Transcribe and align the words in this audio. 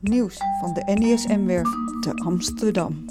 Nieuws 0.00 0.38
van 0.60 0.72
de 0.74 0.92
NISM-werf 0.94 1.68
te 2.00 2.14
Amsterdam. 2.24 3.04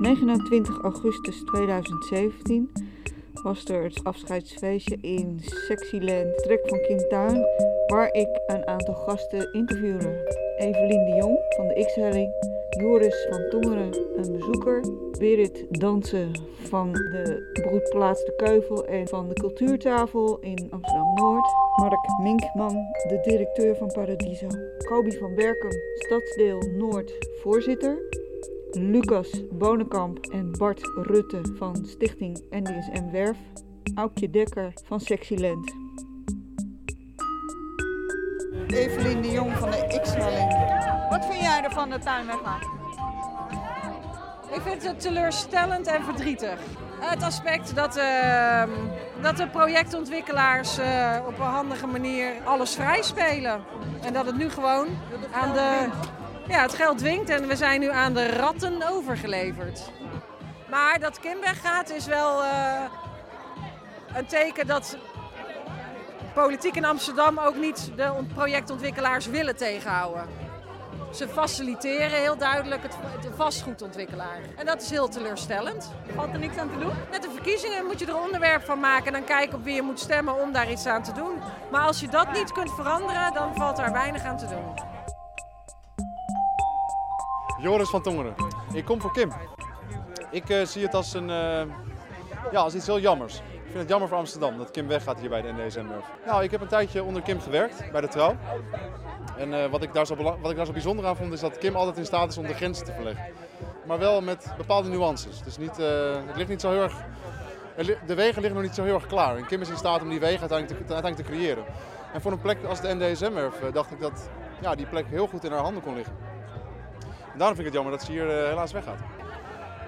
29 0.00 0.82
augustus 0.82 1.42
2017 1.44 2.70
was 3.42 3.64
er 3.64 3.82
het 3.82 4.04
afscheidsfeestje 4.04 4.98
in 5.00 5.40
Sexyland 5.40 6.38
Trek 6.42 6.68
van 6.68 6.80
Kim 6.80 7.08
Tuin, 7.08 7.44
waar 7.86 8.12
ik 8.12 8.42
een 8.46 8.66
aantal 8.66 8.94
gasten 8.94 9.52
interviewde. 9.52 10.36
Evelien 10.58 11.04
de 11.04 11.14
Jong 11.16 11.38
van 11.56 11.68
de 11.68 11.84
X-Helling, 11.86 12.30
Joris 12.80 13.26
van 13.30 13.48
Tongeren, 13.48 13.98
een 14.16 14.32
bezoeker, 14.32 14.80
Berit 15.18 15.66
Dansen 15.70 16.30
van 16.62 16.92
de 16.92 17.50
broedplaats 17.52 18.24
De 18.24 18.34
Keuvel 18.36 18.86
en 18.86 19.08
van 19.08 19.28
de 19.28 19.34
Cultuurtafel 19.34 20.38
in 20.40 20.66
Amsterdam-Noord, 20.70 21.63
Mark 21.74 22.18
Minkman, 22.18 22.86
de 23.08 23.20
directeur 23.22 23.76
van 23.76 23.92
Paradiso, 23.92 24.46
Kobi 24.78 25.18
van 25.18 25.34
Berkem, 25.34 25.70
Stadsdeel 25.94 26.58
Noord, 26.58 27.12
voorzitter, 27.42 27.98
Lucas 28.70 29.42
Bonenkamp 29.52 30.26
en 30.26 30.52
Bart 30.58 30.80
Rutte 31.02 31.40
van 31.56 31.86
Stichting 31.86 32.44
NDSM 32.50 33.10
Werf, 33.10 33.38
Aukje 33.94 34.30
Dekker 34.30 34.72
van 34.84 35.00
Sexyland. 35.00 35.72
Evelien 38.66 39.22
de 39.22 39.30
Jong 39.30 39.56
van 39.56 39.70
de 39.70 40.00
X-Helling. 40.02 40.52
Wat 41.10 41.26
vind 41.26 41.40
jij 41.40 41.62
ervan 41.62 41.90
de 41.90 41.98
tuin 41.98 42.26
weggaan? 42.26 42.73
Ik 44.54 44.60
vind 44.62 44.82
het 44.82 45.00
teleurstellend 45.00 45.86
en 45.86 46.04
verdrietig. 46.04 46.58
Het 47.00 47.22
aspect 47.22 47.74
dat, 47.74 47.96
uh, 47.96 48.62
dat 49.22 49.36
de 49.36 49.48
projectontwikkelaars 49.48 50.78
uh, 50.78 51.16
op 51.26 51.38
een 51.38 51.44
handige 51.44 51.86
manier 51.86 52.32
alles 52.44 52.74
vrij 52.74 53.02
spelen. 53.02 53.64
En 54.02 54.12
dat 54.12 54.26
het 54.26 54.36
nu 54.36 54.50
gewoon 54.50 54.86
aan 55.32 55.52
de. 55.52 55.88
Ja, 56.48 56.62
het 56.62 56.74
geld 56.74 56.98
dwingt 56.98 57.30
en 57.30 57.46
we 57.48 57.56
zijn 57.56 57.80
nu 57.80 57.90
aan 57.90 58.14
de 58.14 58.30
ratten 58.30 58.88
overgeleverd. 58.90 59.90
Maar 60.70 61.00
dat 61.00 61.20
Kim 61.20 61.40
weggaat 61.40 61.90
is 61.90 62.06
wel 62.06 62.42
uh, 62.42 62.82
een 64.14 64.26
teken 64.26 64.66
dat 64.66 64.98
politiek 66.34 66.76
in 66.76 66.84
Amsterdam 66.84 67.38
ook 67.38 67.56
niet 67.56 67.90
de 67.96 68.12
projectontwikkelaars 68.34 69.26
willen 69.26 69.56
tegenhouden. 69.56 70.43
Ze 71.14 71.28
faciliteren 71.28 72.20
heel 72.20 72.36
duidelijk 72.36 72.82
het, 72.82 72.96
de 73.22 73.30
vastgoedontwikkelaar. 73.36 74.40
En 74.56 74.66
dat 74.66 74.82
is 74.82 74.90
heel 74.90 75.08
teleurstellend. 75.08 75.92
Valt 76.14 76.32
er 76.32 76.38
niks 76.38 76.56
aan 76.56 76.70
te 76.70 76.78
doen? 76.78 76.92
Met 77.10 77.22
de 77.22 77.30
verkiezingen 77.30 77.86
moet 77.86 77.98
je 77.98 78.06
er 78.06 78.20
onderwerp 78.20 78.64
van 78.64 78.80
maken 78.80 79.06
en 79.06 79.12
dan 79.12 79.24
kijken 79.24 79.58
op 79.58 79.64
wie 79.64 79.74
je 79.74 79.82
moet 79.82 80.00
stemmen 80.00 80.42
om 80.42 80.52
daar 80.52 80.70
iets 80.70 80.86
aan 80.86 81.02
te 81.02 81.12
doen. 81.12 81.38
Maar 81.70 81.86
als 81.86 82.00
je 82.00 82.08
dat 82.08 82.32
niet 82.32 82.52
kunt 82.52 82.74
veranderen, 82.74 83.32
dan 83.32 83.54
valt 83.54 83.76
daar 83.76 83.92
weinig 83.92 84.22
aan 84.22 84.36
te 84.36 84.46
doen. 84.46 84.74
Joris 87.60 87.88
van 87.88 88.02
Tongeren. 88.02 88.34
Ik 88.72 88.84
kom 88.84 89.00
voor 89.00 89.12
Kim. 89.12 89.32
Ik 90.30 90.48
uh, 90.48 90.64
zie 90.64 90.82
het 90.82 90.94
als, 90.94 91.14
een, 91.14 91.28
uh, 91.28 91.62
ja, 92.50 92.60
als 92.60 92.74
iets 92.74 92.86
heel 92.86 93.00
jammers. 93.00 93.36
Ik 93.36 93.70
vind 93.70 93.78
het 93.78 93.88
jammer 93.88 94.08
voor 94.08 94.18
Amsterdam 94.18 94.58
dat 94.58 94.70
Kim 94.70 94.86
weggaat 94.88 95.20
hier 95.20 95.28
bij 95.28 95.42
de 95.42 95.52
NDSM. 95.52 95.84
Nou, 96.26 96.42
ik 96.42 96.50
heb 96.50 96.60
een 96.60 96.68
tijdje 96.68 97.02
onder 97.02 97.22
Kim 97.22 97.40
gewerkt 97.40 97.92
bij 97.92 98.00
de 98.00 98.08
Trouw. 98.08 98.36
En 99.38 99.52
uh, 99.52 99.66
wat, 99.66 99.82
ik 99.82 99.92
daar 99.92 100.06
zo 100.06 100.16
wat 100.40 100.50
ik 100.50 100.56
daar 100.56 100.66
zo 100.66 100.72
bijzonder 100.72 101.06
aan 101.06 101.16
vond 101.16 101.32
is 101.32 101.40
dat 101.40 101.58
Kim 101.58 101.76
altijd 101.76 101.96
in 101.96 102.04
staat 102.04 102.30
is 102.30 102.38
om 102.38 102.46
de 102.46 102.54
grenzen 102.54 102.84
te 102.84 102.92
verleggen. 102.92 103.24
Maar 103.86 103.98
wel 103.98 104.20
met 104.20 104.52
bepaalde 104.56 104.88
nuances. 104.88 105.58
Niet, 105.58 105.76
het 105.76 106.36
ligt 106.36 106.48
niet 106.48 106.60
zo 106.60 106.70
heel 106.70 106.82
erg, 106.82 106.94
de 108.06 108.14
wegen 108.14 108.40
liggen 108.40 108.54
nog 108.54 108.62
niet 108.62 108.74
zo 108.74 108.84
heel 108.84 108.94
erg 108.94 109.06
klaar. 109.06 109.36
En 109.36 109.46
Kim 109.46 109.60
is 109.60 109.68
in 109.68 109.76
staat 109.76 110.02
om 110.02 110.08
die 110.08 110.20
wegen 110.20 110.40
uiteindelijk 110.50 110.86
te, 110.86 111.14
te 111.14 111.22
creëren. 111.22 111.64
En 112.12 112.20
voor 112.20 112.32
een 112.32 112.40
plek 112.40 112.64
als 112.64 112.80
de 112.80 112.94
NDSM-erf 112.94 113.54
dacht 113.72 113.90
ik 113.90 114.00
dat 114.00 114.30
ja, 114.60 114.74
die 114.74 114.86
plek 114.86 115.06
heel 115.06 115.26
goed 115.26 115.44
in 115.44 115.50
haar 115.52 115.60
handen 115.60 115.82
kon 115.82 115.94
liggen. 115.94 116.16
En 117.32 117.38
daarom 117.38 117.56
vind 117.56 117.58
ik 117.58 117.64
het 117.64 117.74
jammer 117.74 117.92
dat 117.92 118.02
ze 118.02 118.12
hier 118.12 118.28
helaas 118.28 118.72
weggaat. 118.72 118.98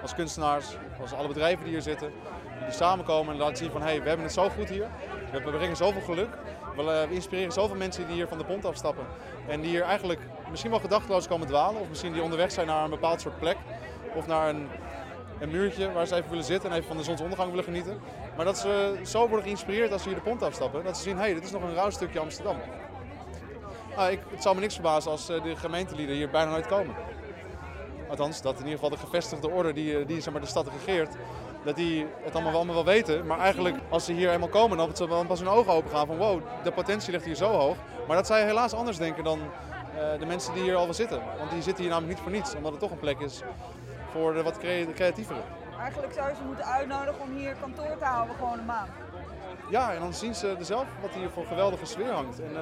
Als 0.01 0.15
kunstenaars, 0.15 0.77
als 1.01 1.13
alle 1.13 1.27
bedrijven 1.27 1.63
die 1.63 1.73
hier 1.73 1.81
zitten, 1.81 2.11
die 2.63 2.71
samenkomen 2.71 3.33
en 3.33 3.39
laten 3.39 3.57
zien 3.57 3.71
van 3.71 3.81
hé, 3.81 3.87
hey, 3.87 4.01
we 4.01 4.07
hebben 4.07 4.25
het 4.25 4.35
zo 4.35 4.49
goed 4.49 4.69
hier. 4.69 4.87
We 5.31 5.41
brengen 5.41 5.75
zoveel 5.75 6.01
geluk. 6.01 6.29
We, 6.77 6.83
uh, 6.83 7.09
we 7.09 7.13
inspireren 7.13 7.51
zoveel 7.51 7.75
mensen 7.75 8.07
die 8.07 8.15
hier 8.15 8.27
van 8.27 8.37
de 8.37 8.43
pont 8.43 8.65
afstappen. 8.65 9.05
En 9.47 9.61
die 9.61 9.69
hier 9.69 9.81
eigenlijk 9.81 10.19
misschien 10.49 10.71
wel 10.71 10.79
gedachteloos 10.79 11.27
komen 11.27 11.47
dwalen. 11.47 11.81
Of 11.81 11.89
misschien 11.89 12.13
die 12.13 12.21
onderweg 12.21 12.51
zijn 12.51 12.67
naar 12.67 12.83
een 12.83 12.89
bepaald 12.89 13.21
soort 13.21 13.39
plek. 13.39 13.57
Of 14.15 14.27
naar 14.27 14.49
een, 14.49 14.67
een 15.39 15.49
muurtje 15.49 15.91
waar 15.91 16.07
ze 16.07 16.15
even 16.15 16.29
willen 16.29 16.45
zitten 16.45 16.69
en 16.69 16.75
even 16.75 16.87
van 16.87 16.97
de 16.97 17.03
zonsondergang 17.03 17.49
willen 17.49 17.63
genieten. 17.63 17.99
Maar 18.35 18.45
dat 18.45 18.57
ze 18.57 18.99
zo 19.05 19.19
worden 19.19 19.43
geïnspireerd 19.43 19.91
als 19.91 20.01
ze 20.01 20.07
hier 20.07 20.17
de 20.17 20.23
pont 20.23 20.43
afstappen. 20.43 20.83
Dat 20.83 20.97
ze 20.97 21.03
zien, 21.03 21.15
hé, 21.15 21.21
hey, 21.21 21.33
dit 21.33 21.43
is 21.43 21.51
nog 21.51 21.61
een 21.61 21.73
rauw 21.73 21.89
stukje 21.89 22.19
Amsterdam. 22.19 22.57
Nou, 23.95 24.11
ik, 24.11 24.19
het 24.29 24.41
zou 24.41 24.55
me 24.55 24.61
niks 24.61 24.73
verbazen 24.73 25.11
als 25.11 25.29
uh, 25.29 25.43
de 25.43 25.55
gemeentelieden 25.55 26.15
hier 26.15 26.29
bijna 26.29 26.51
nooit 26.51 26.67
komen. 26.67 26.95
Althans, 28.09 28.41
dat 28.41 28.53
in 28.53 28.63
ieder 28.63 28.73
geval 28.73 28.89
de 28.89 28.97
gevestigde 28.97 29.49
orde 29.49 29.73
die, 29.73 30.05
die 30.05 30.21
zeg 30.21 30.33
maar, 30.33 30.41
de 30.41 30.47
stad 30.47 30.67
regeert, 30.67 31.15
dat 31.63 31.75
die 31.75 32.05
het 32.23 32.33
allemaal 32.33 32.51
wel, 32.51 32.61
allemaal 32.61 32.83
wel 32.83 32.93
weten. 32.93 33.25
Maar 33.25 33.39
eigenlijk, 33.39 33.75
als 33.89 34.05
ze 34.05 34.13
hier 34.13 34.31
eenmaal 34.31 34.49
komen, 34.49 34.77
dan 34.77 34.95
ze 34.95 35.23
pas 35.27 35.39
hun 35.39 35.49
ogen 35.49 35.73
open 35.73 35.91
gaan 35.91 36.07
van 36.07 36.17
wow, 36.17 36.41
de 36.63 36.71
potentie 36.71 37.11
ligt 37.11 37.25
hier 37.25 37.35
zo 37.35 37.49
hoog. 37.49 37.75
Maar 38.07 38.15
dat 38.15 38.27
zij 38.27 38.45
helaas 38.45 38.73
anders 38.73 38.97
denken 38.97 39.23
dan 39.23 39.39
uh, 39.39 40.19
de 40.19 40.25
mensen 40.25 40.53
die 40.53 40.63
hier 40.63 40.75
al 40.75 40.85
wel 40.85 40.93
zitten. 40.93 41.21
Want 41.37 41.51
die 41.51 41.61
zitten 41.61 41.83
hier 41.83 41.91
namelijk 41.91 42.13
niet 42.13 42.23
voor 42.23 42.35
niets, 42.35 42.55
omdat 42.55 42.71
het 42.71 42.79
toch 42.79 42.91
een 42.91 42.99
plek 42.99 43.19
is 43.19 43.41
voor 44.11 44.33
de 44.33 44.43
wat 44.43 44.57
creatievere. 44.93 45.39
Eigenlijk 45.79 46.13
zou 46.13 46.29
je 46.29 46.35
ze 46.35 46.43
moeten 46.43 46.65
uitnodigen 46.65 47.21
om 47.21 47.35
hier 47.35 47.55
kantoor 47.61 47.97
te 47.97 48.05
houden, 48.05 48.35
gewoon 48.35 48.59
een 48.59 48.65
maand. 48.65 48.89
Ja, 49.69 49.93
en 49.93 49.99
dan 49.99 50.13
zien 50.13 50.35
ze 50.35 50.55
er 50.59 50.65
zelf 50.65 50.85
wat 51.01 51.11
hier 51.11 51.29
voor 51.29 51.45
geweldige 51.45 51.85
sfeer 51.85 52.11
hangt. 52.11 52.39
En 52.39 52.51
uh, 52.53 52.59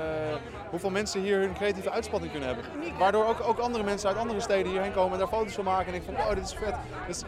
hoeveel 0.70 0.90
mensen 0.90 1.22
hier 1.22 1.40
hun 1.40 1.54
creatieve 1.54 1.92
uitspatting 1.92 2.32
kunnen 2.32 2.50
hebben. 2.50 2.66
Waardoor 2.98 3.26
ook, 3.26 3.42
ook 3.48 3.60
andere 3.60 3.84
mensen 3.84 4.10
uit 4.10 4.18
andere 4.18 4.40
steden 4.40 4.72
hierheen 4.72 4.94
komen 4.94 5.12
en 5.12 5.20
daar 5.20 5.28
foto's 5.28 5.54
van 5.54 5.64
maken. 5.64 5.88
En 5.88 5.94
ik 5.94 6.04
van, 6.06 6.16
oh, 6.16 6.30
dit 6.30 6.44
is 6.44 6.54
vet. 6.54 6.76
Dus 7.08 7.22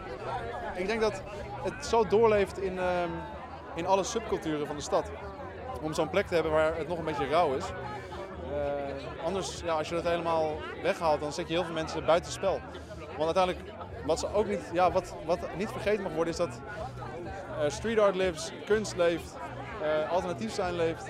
ik 0.74 0.86
denk 0.86 1.00
dat 1.00 1.22
het 1.62 1.86
zo 1.86 2.06
doorleeft 2.06 2.60
in, 2.60 2.74
uh, 2.74 3.02
in 3.74 3.86
alle 3.86 4.04
subculturen 4.04 4.66
van 4.66 4.76
de 4.76 4.82
stad. 4.82 5.10
Om 5.82 5.94
zo'n 5.94 6.10
plek 6.10 6.26
te 6.26 6.34
hebben 6.34 6.52
waar 6.52 6.76
het 6.76 6.88
nog 6.88 6.98
een 6.98 7.04
beetje 7.04 7.28
rauw 7.28 7.54
is. 7.54 7.64
Uh, 7.64 9.24
anders, 9.24 9.60
ja, 9.64 9.72
als 9.72 9.88
je 9.88 9.94
dat 9.94 10.04
helemaal 10.04 10.56
weghaalt, 10.82 11.20
dan 11.20 11.32
zet 11.32 11.48
je 11.48 11.54
heel 11.54 11.64
veel 11.64 11.74
mensen 11.74 12.04
buitenspel. 12.04 12.60
Want 13.16 13.36
uiteindelijk, 13.36 13.74
wat, 14.06 14.18
ze 14.18 14.32
ook 14.32 14.46
niet, 14.46 14.70
ja, 14.72 14.90
wat, 14.90 15.14
wat 15.24 15.38
niet 15.56 15.70
vergeten 15.70 16.02
mag 16.02 16.12
worden, 16.12 16.32
is 16.32 16.38
dat 16.38 16.60
street 17.68 17.98
art 17.98 18.14
lives, 18.14 18.52
kunst 18.66 18.96
leeft, 18.96 19.36
uh, 19.82 20.12
alternatief 20.12 20.52
zijn 20.52 20.74
leeft. 20.74 21.04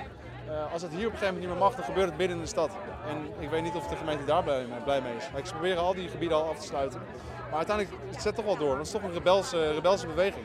Uh, 0.49 0.73
als 0.73 0.83
het 0.83 0.91
hier 0.91 1.07
op 1.07 1.13
een 1.13 1.19
gegeven 1.19 1.35
moment 1.35 1.39
niet 1.39 1.49
meer 1.49 1.59
mag, 1.59 1.75
dan 1.75 1.85
gebeurt 1.85 2.07
het 2.07 2.17
binnen 2.17 2.37
in 2.37 2.43
de 2.43 2.49
stad. 2.49 2.71
En 3.09 3.43
ik 3.43 3.51
weet 3.51 3.63
niet 3.63 3.75
of 3.75 3.87
de 3.87 3.97
gemeente 3.97 4.25
daar 4.25 4.43
blij, 4.43 4.67
blij 4.85 5.01
mee 5.01 5.17
is. 5.17 5.31
Maar 5.33 5.47
ze 5.47 5.53
proberen 5.53 5.83
al 5.83 5.95
die 5.95 6.09
gebieden 6.09 6.37
al 6.37 6.49
af 6.49 6.59
te 6.59 6.67
sluiten. 6.67 7.01
Maar 7.49 7.57
uiteindelijk 7.57 7.97
het 8.11 8.23
zet 8.23 8.35
toch 8.35 8.45
wel 8.45 8.57
door. 8.57 8.77
Dat 8.77 8.87
is 8.87 8.93
toch 8.93 9.03
een 9.03 9.13
rebelse, 9.13 9.73
rebelse 9.73 10.07
beweging. 10.07 10.45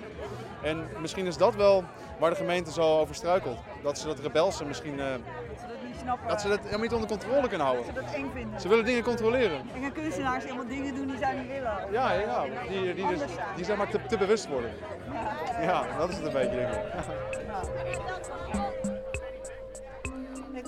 En 0.62 0.88
misschien 1.00 1.26
is 1.26 1.38
dat 1.38 1.56
wel 1.56 1.84
waar 2.20 2.30
de 2.30 2.36
gemeente 2.36 2.72
zo 2.72 3.00
over 3.00 3.16
struikelt. 3.16 3.58
Dat 3.84 3.98
ze 3.98 4.08
dat 4.08 4.20
rebelse 4.20 4.66
misschien... 4.66 5.00
Uh, 5.00 5.06
Snappen. 6.02 6.28
Dat 6.28 6.42
ze 6.42 6.48
dat 6.48 6.60
helemaal 6.60 6.80
niet 6.80 6.94
onder 6.94 7.10
controle 7.10 7.48
kunnen 7.48 7.68
houden. 7.68 7.86
Dat 7.86 7.96
ze 7.96 8.02
dat 8.02 8.14
eng 8.14 8.30
vinden. 8.34 8.62
Ze 8.62 8.68
willen 8.68 8.86
dingen 8.86 9.04
controleren. 9.04 9.62
En 9.76 9.82
gaan 9.82 9.92
kunstenaars 9.92 10.44
helemaal 10.44 10.68
dingen 10.68 10.96
doen 10.96 11.08
die 11.08 11.18
zij 11.18 11.36
niet 11.36 11.48
willen. 11.48 11.92
Ja, 11.92 12.12
ja 12.12 12.44
die, 12.70 12.94
die, 12.94 13.08
dus, 13.08 13.22
die 13.56 13.66
zeg 13.66 13.78
maar 13.78 13.90
te, 13.90 14.00
te 14.08 14.18
bewust 14.18 14.48
worden. 14.48 14.72
Ja. 15.12 15.62
ja. 15.62 15.98
dat 15.98 16.10
is 16.10 16.16
het 16.16 16.26
een 16.26 16.34
beetje, 16.34 16.56
denk 16.56 16.70
ik. 16.70 16.78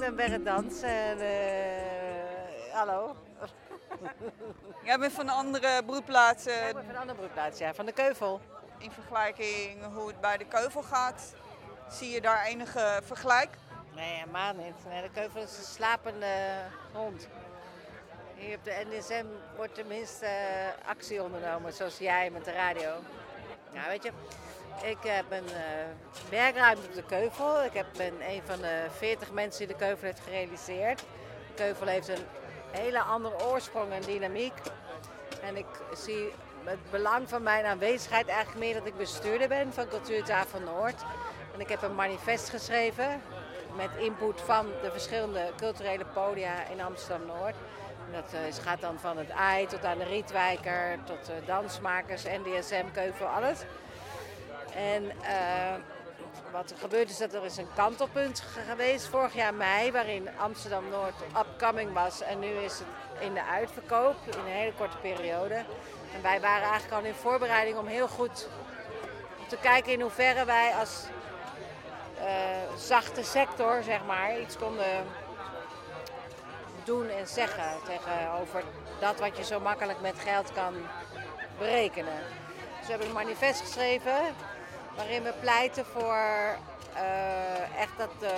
Ben 0.05 0.15
Berrit 0.15 0.45
Dans 0.45 0.81
en 0.81 1.17
uh, 1.17 2.73
hallo. 2.73 3.15
Jij 4.83 4.97
bent 4.99 5.13
van 5.13 5.27
een 5.27 5.33
andere 5.33 5.83
broedplaats? 5.85 6.47
Uh, 6.47 6.67
ik 6.67 6.73
ben 6.73 6.83
van 6.83 6.93
een 6.93 6.99
andere 6.99 7.17
broedplaats, 7.17 7.59
ja, 7.59 7.73
van 7.73 7.85
de 7.85 7.91
Keuvel. 7.91 8.41
In 8.77 8.91
vergelijking 8.91 9.85
hoe 9.93 10.07
het 10.07 10.21
bij 10.21 10.37
de 10.37 10.45
Keuvel 10.45 10.83
gaat, 10.83 11.33
zie 11.89 12.09
je 12.09 12.21
daar 12.21 12.45
enige 12.45 13.01
vergelijk? 13.03 13.49
Nee, 13.95 14.13
helemaal 14.13 14.53
niet. 14.53 14.75
Nee, 14.89 15.01
de 15.01 15.09
Keuvel 15.09 15.41
is 15.41 15.57
een 15.57 15.63
slapende 15.63 16.35
hond. 16.93 17.27
Hier 18.35 18.57
op 18.57 18.63
de 18.63 18.85
NSM 18.89 19.25
wordt 19.55 19.75
tenminste 19.75 20.27
actie 20.85 21.23
ondernomen, 21.23 21.73
zoals 21.73 21.97
jij 21.97 22.29
met 22.29 22.45
de 22.45 22.51
radio. 22.51 22.91
Nou, 23.73 23.87
weet 23.87 24.03
je, 24.03 24.11
ik 24.83 24.97
heb 25.01 25.25
een 25.29 25.45
uh, 25.45 26.29
werkruimte 26.29 26.87
op 26.87 26.93
de 26.93 27.03
Keuvel. 27.03 27.63
Ik 27.63 27.73
heb, 27.73 27.85
ben 27.97 28.13
een 28.29 28.41
van 28.45 28.61
de 28.61 28.85
40 28.97 29.31
mensen 29.31 29.67
die 29.67 29.77
de 29.77 29.85
Keuvel 29.85 30.05
heeft 30.05 30.19
gerealiseerd. 30.19 30.99
De 30.99 31.53
Keuvel 31.55 31.87
heeft 31.87 32.07
een 32.07 32.25
hele 32.71 33.01
andere 33.01 33.45
oorsprong 33.45 33.91
en 33.91 34.01
dynamiek. 34.01 34.53
En 35.41 35.57
ik 35.57 35.65
zie 35.93 36.31
het 36.63 36.91
belang 36.91 37.29
van 37.29 37.43
mijn 37.43 37.65
aanwezigheid 37.65 38.27
eigenlijk 38.27 38.59
meer 38.59 38.73
dat 38.73 38.85
ik 38.85 38.97
bestuurder 38.97 39.47
ben 39.47 39.73
van 39.73 39.87
Cultuurtafel 39.87 40.59
Noord. 40.59 41.03
En 41.53 41.59
ik 41.59 41.69
heb 41.69 41.81
een 41.81 41.95
manifest 41.95 42.49
geschreven 42.49 43.21
met 43.75 43.89
input 43.97 44.41
van 44.41 44.65
de 44.81 44.91
verschillende 44.91 45.51
culturele 45.57 46.05
podia 46.05 46.67
in 46.71 46.81
Amsterdam-Noord. 46.81 47.55
Dat 48.11 48.33
uh, 48.33 48.63
gaat 48.63 48.81
dan 48.81 48.99
van 48.99 49.17
het 49.17 49.31
AI 49.31 49.65
tot 49.67 49.85
aan 49.85 49.97
de 49.97 50.03
Rietwijker, 50.03 50.97
tot 51.03 51.29
uh, 51.29 51.47
dansmakers, 51.47 52.23
NDSM, 52.23 52.85
Keuvel, 52.93 53.27
alles. 53.27 53.59
En 54.75 55.03
uh, 55.03 55.73
wat 56.51 56.71
er 56.71 56.77
gebeurd 56.77 57.09
is 57.09 57.17
dat 57.17 57.33
er 57.33 57.45
is 57.45 57.57
een 57.57 57.73
kantelpunt 57.75 58.43
geweest 58.67 59.07
vorig 59.07 59.33
jaar 59.33 59.53
mei, 59.53 59.91
waarin 59.91 60.29
Amsterdam 60.37 60.89
Noord 60.89 61.13
upcoming 61.37 61.93
was 61.93 62.21
en 62.21 62.39
nu 62.39 62.47
is 62.47 62.79
het 62.79 62.87
in 63.19 63.33
de 63.33 63.43
uitverkoop 63.43 64.15
in 64.25 64.39
een 64.39 64.45
hele 64.45 64.73
korte 64.73 64.97
periode. 64.97 65.55
En 66.13 66.21
wij 66.21 66.41
waren 66.41 66.69
eigenlijk 66.69 66.93
al 66.93 67.07
in 67.07 67.13
voorbereiding 67.13 67.77
om 67.77 67.87
heel 67.87 68.07
goed 68.07 68.47
te 69.47 69.57
kijken 69.57 69.91
in 69.91 70.01
hoeverre 70.01 70.45
wij 70.45 70.73
als 70.73 71.03
uh, 72.19 72.77
zachte 72.77 73.23
sector, 73.23 73.83
zeg 73.83 74.05
maar, 74.05 74.39
iets 74.39 74.57
konden 74.57 75.05
doen 76.83 77.09
en 77.09 77.27
zeggen 77.27 77.77
tegenover 77.85 78.63
dat 78.99 79.19
wat 79.19 79.37
je 79.37 79.43
zo 79.43 79.59
makkelijk 79.59 80.01
met 80.01 80.19
geld 80.19 80.53
kan 80.53 80.73
berekenen. 81.57 82.19
We 82.81 82.91
hebben 82.91 83.07
een 83.07 83.13
manifest 83.13 83.61
geschreven 83.61 84.35
waarin 84.95 85.23
we 85.23 85.33
pleiten 85.39 85.85
voor 85.85 86.57
uh, 86.95 87.79
echt 87.79 87.97
dat 87.97 88.09
de 88.19 88.35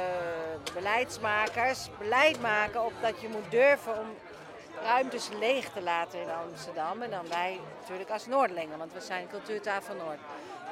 beleidsmakers 0.74 1.90
beleid 1.98 2.42
maken 2.42 2.86
op 2.86 2.94
dat 3.02 3.22
je 3.22 3.28
moet 3.28 3.52
durven 3.52 4.00
om 4.00 4.08
ruimtes 4.84 5.30
leeg 5.40 5.70
te 5.70 5.82
laten 5.82 6.22
in 6.22 6.30
Amsterdam. 6.30 7.02
En 7.02 7.10
dan 7.10 7.28
wij 7.30 7.60
natuurlijk 7.80 8.10
als 8.10 8.28
Noordelingen, 8.28 8.78
want 8.78 8.94
we 8.94 9.02
zijn 9.02 9.28
cultuurtafel 9.28 9.96
Noord. 9.96 10.20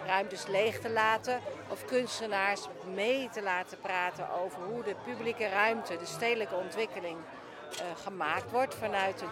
Ruimtes 0.06 0.48
leeg 0.48 0.80
te 0.80 0.90
laten 0.90 1.42
of 1.68 1.86
kunstenaars 1.86 2.68
mee 2.94 3.30
te 3.30 3.42
laten 3.42 3.80
praten 3.80 4.30
over 4.44 4.62
hoe 4.62 4.84
de 4.84 4.96
publieke 5.04 5.48
ruimte, 5.48 5.98
de 5.98 6.06
stedelijke 6.06 6.56
ontwikkeling 6.56 7.18
uh, 7.18 7.80
gemaakt 8.04 8.52
wordt 8.52 8.76
vanuit 8.76 9.20
de, 9.20 9.26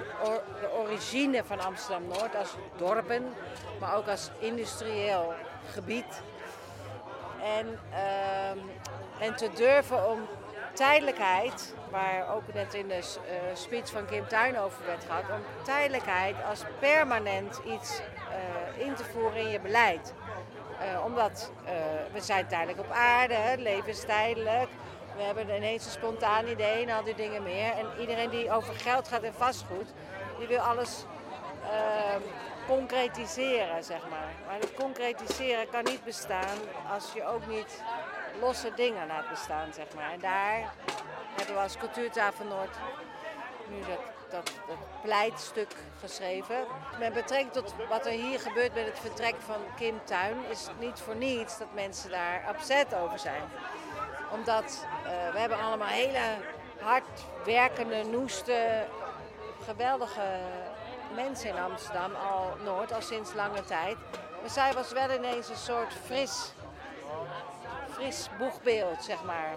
de 0.61 0.71
origine 0.71 1.43
van 1.43 1.59
Amsterdam-Noord 1.59 2.35
als 2.35 2.55
dorpen, 2.77 3.33
maar 3.79 3.95
ook 3.95 4.07
als 4.07 4.29
industrieel 4.39 5.33
gebied. 5.71 6.21
En, 7.43 7.79
uh, 7.91 9.27
en 9.27 9.35
te 9.35 9.49
durven 9.55 10.09
om 10.09 10.27
tijdelijkheid, 10.73 11.73
waar 11.89 12.35
ook 12.35 12.53
net 12.53 12.73
in 12.73 12.87
de 12.87 12.97
uh, 12.97 13.33
speech 13.53 13.89
van 13.89 14.05
Kim 14.05 14.27
Tuin 14.27 14.59
over 14.59 14.85
werd 14.85 15.03
gehad, 15.03 15.23
om 15.29 15.63
tijdelijkheid 15.63 16.35
als 16.49 16.63
permanent 16.79 17.61
iets 17.65 17.99
uh, 17.99 18.85
in 18.85 18.95
te 18.95 19.03
voeren 19.03 19.39
in 19.39 19.49
je 19.49 19.59
beleid. 19.59 20.13
Uh, 20.81 21.05
omdat 21.05 21.51
we 22.13 22.21
zijn 22.21 22.47
tijdelijk 22.47 22.79
op 22.79 22.91
aarde, 22.91 23.33
het 23.33 23.59
leven 23.59 23.89
is 23.89 24.05
tijdelijk. 24.05 24.69
We 25.15 25.21
hebben 25.21 25.55
ineens 25.55 25.85
een 25.85 25.91
spontaan 25.91 26.47
idee 26.47 26.85
en 26.85 26.95
al 26.95 27.03
die 27.03 27.15
dingen 27.15 27.43
meer. 27.43 27.71
En 27.71 27.85
iedereen 27.99 28.29
die 28.29 28.51
over 28.51 28.73
geld 28.73 29.07
gaat 29.07 29.21
en 29.21 29.33
vastgoed, 29.33 29.93
die 30.37 30.47
wil 30.47 30.59
alles 30.59 31.05
ehm, 31.71 32.21
concretiseren, 32.67 33.83
zeg 33.83 34.09
maar. 34.09 34.33
Maar 34.47 34.59
het 34.59 34.73
concretiseren 34.73 35.69
kan 35.69 35.83
niet 35.83 36.03
bestaan 36.03 36.57
als 36.91 37.13
je 37.13 37.25
ook 37.25 37.47
niet 37.47 37.83
losse 38.39 38.71
dingen 38.75 39.07
laat 39.07 39.29
bestaan, 39.29 39.73
zeg 39.73 39.85
maar. 39.95 40.11
En 40.11 40.19
daar 40.19 40.73
hebben 41.35 41.55
we 41.55 41.61
als 41.61 41.77
Cultuurtafel 41.77 42.45
Noord 42.45 42.75
nu 43.69 43.79
dat, 43.79 43.99
dat, 44.29 44.53
dat 44.67 45.01
pleitstuk 45.01 45.75
geschreven. 45.99 46.65
Met 46.99 47.13
betrekking 47.13 47.51
tot 47.51 47.73
wat 47.89 48.05
er 48.05 48.11
hier 48.11 48.39
gebeurt 48.39 48.73
met 48.73 48.85
het 48.85 48.99
vertrek 48.99 49.35
van 49.39 49.61
Kim 49.75 49.99
Tuin, 50.03 50.37
is 50.49 50.67
het 50.67 50.79
niet 50.79 50.99
voor 50.99 51.15
niets 51.15 51.57
dat 51.57 51.73
mensen 51.73 52.09
daar 52.09 52.49
upset 52.49 52.95
over 52.95 53.19
zijn 53.19 53.43
omdat 54.33 54.85
uh, 55.05 55.33
we 55.33 55.39
hebben 55.39 55.59
allemaal 55.59 55.87
hele 55.87 56.37
hard 56.79 57.25
werkende, 57.45 58.03
noeste, 58.03 58.85
geweldige 59.65 60.39
mensen 61.15 61.49
in 61.49 61.57
Amsterdam, 61.57 62.11
al 62.15 62.57
Noord, 62.63 62.93
al 62.93 63.01
sinds 63.01 63.33
lange 63.33 63.63
tijd. 63.63 63.95
Maar 64.41 64.49
zij 64.49 64.73
was 64.73 64.91
wel 64.91 65.11
ineens 65.11 65.49
een 65.49 65.55
soort 65.55 65.93
fris, 66.05 66.51
fris 67.91 68.29
boegbeeld, 68.37 69.03
zeg 69.03 69.23
maar. 69.23 69.55